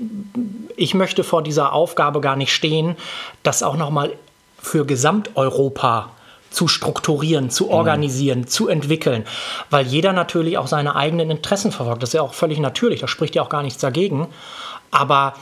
[0.75, 2.97] ich möchte vor dieser Aufgabe gar nicht stehen,
[3.43, 4.11] das auch nochmal
[4.61, 6.09] für Gesamteuropa
[6.49, 8.47] zu strukturieren, zu organisieren, mhm.
[8.47, 9.23] zu entwickeln,
[9.69, 12.03] weil jeder natürlich auch seine eigenen Interessen verfolgt.
[12.03, 14.27] Das ist ja auch völlig natürlich, da spricht ja auch gar nichts dagegen.
[14.91, 15.35] Aber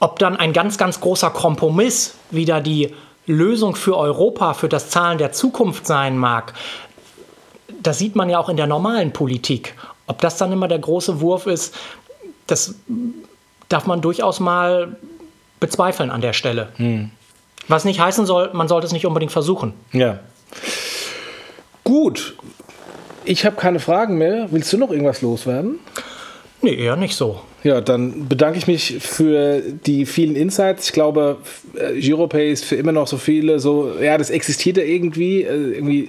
[0.00, 2.94] ob dann ein ganz, ganz großer Kompromiss wieder die
[3.26, 6.52] Lösung für Europa, für das Zahlen der Zukunft sein mag,
[7.82, 9.74] das sieht man ja auch in der normalen Politik.
[10.06, 11.74] Ob das dann immer der große Wurf ist,
[12.46, 12.74] das
[13.68, 14.96] darf man durchaus mal
[15.60, 16.68] bezweifeln an der Stelle.
[16.76, 17.10] Hm.
[17.68, 19.72] Was nicht heißen soll, man sollte es nicht unbedingt versuchen.
[19.92, 20.18] Ja.
[21.84, 22.34] Gut.
[23.24, 24.48] Ich habe keine Fragen mehr.
[24.50, 25.78] Willst du noch irgendwas loswerden?
[26.60, 27.40] Nee, eher nicht so.
[27.64, 30.86] Ja, dann bedanke ich mich für die vielen Insights.
[30.86, 31.38] Ich glaube,
[31.94, 36.08] Giropay ist für immer noch so viele so, ja, das existiert ja irgendwie, äh, irgendwie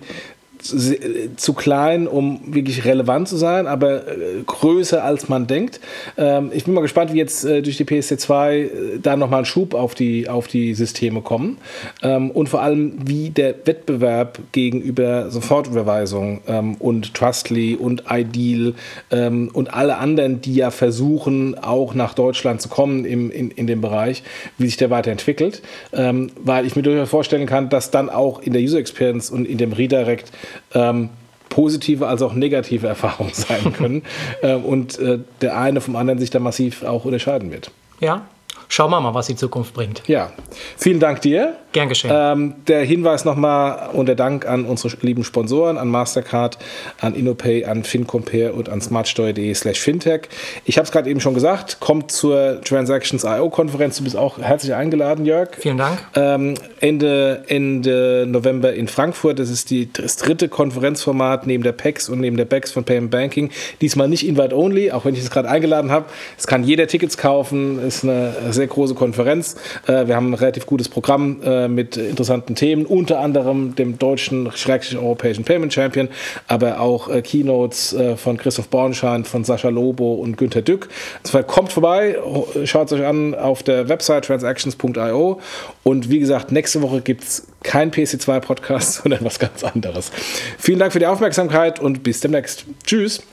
[0.64, 5.80] zu klein, um wirklich relevant zu sein, aber äh, größer als man denkt.
[6.18, 8.70] Ähm, ich bin mal gespannt, wie jetzt äh, durch die PSC2 äh,
[9.02, 11.58] da nochmal ein Schub auf die, auf die Systeme kommen
[12.02, 18.74] ähm, und vor allem, wie der Wettbewerb gegenüber Sofortüberweisung ähm, und Trustly und Ideal
[19.10, 23.82] und alle anderen, die ja versuchen, auch nach Deutschland zu kommen im, in, in dem
[23.82, 24.24] Bereich,
[24.58, 25.62] wie sich der weiterentwickelt.
[25.92, 29.58] weil ich mir durchaus vorstellen kann, dass dann auch in der User Experience und in
[29.58, 30.32] dem Redirect
[30.74, 31.10] ähm,
[31.50, 34.04] positive als auch negative Erfahrungen sein können
[34.42, 37.72] äh, und äh, der eine vom anderen sich da massiv auch unterscheiden wird.
[38.00, 38.26] Ja,
[38.74, 40.02] schauen wir mal, was die Zukunft bringt.
[40.08, 40.32] Ja,
[40.78, 41.58] vielen Dank dir.
[41.74, 42.12] Gern geschehen.
[42.14, 46.58] Ähm, der Hinweis nochmal und der Dank an unsere lieben Sponsoren, an Mastercard,
[47.00, 50.22] an InnoPay, an FinCompare und an smartsteuer.de slash fintech.
[50.66, 53.98] Ich habe es gerade eben schon gesagt, kommt zur Transactions IO Konferenz.
[53.98, 55.50] Du bist auch herzlich eingeladen, Jörg.
[55.58, 56.00] Vielen Dank.
[56.16, 59.40] Ähm, Ende, Ende November in Frankfurt.
[59.40, 63.12] Das ist die, das dritte Konferenzformat neben der PEX und neben der BEX von Payment
[63.12, 63.50] Banking.
[63.82, 66.06] Diesmal nicht Invite Only, auch wenn ich es gerade eingeladen habe.
[66.38, 67.84] Es kann jeder Tickets kaufen.
[67.84, 69.56] Ist eine sehr große Konferenz.
[69.88, 74.52] Äh, wir haben ein relativ gutes Programm äh, mit interessanten Themen, unter anderem dem deutschen,
[74.54, 76.10] schrecklich europäischen Payment Champion,
[76.48, 80.90] aber auch äh, Keynotes von Christoph Bornschein, von Sascha Lobo und Günter Dück.
[81.24, 82.18] Also kommt vorbei,
[82.66, 85.40] schaut es euch an auf der Website transactions.io
[85.84, 90.12] und wie gesagt, nächste Woche gibt es kein PC2 Podcast, sondern was ganz anderes.
[90.58, 92.66] Vielen Dank für die Aufmerksamkeit und bis demnächst.
[92.86, 93.24] Tschüss.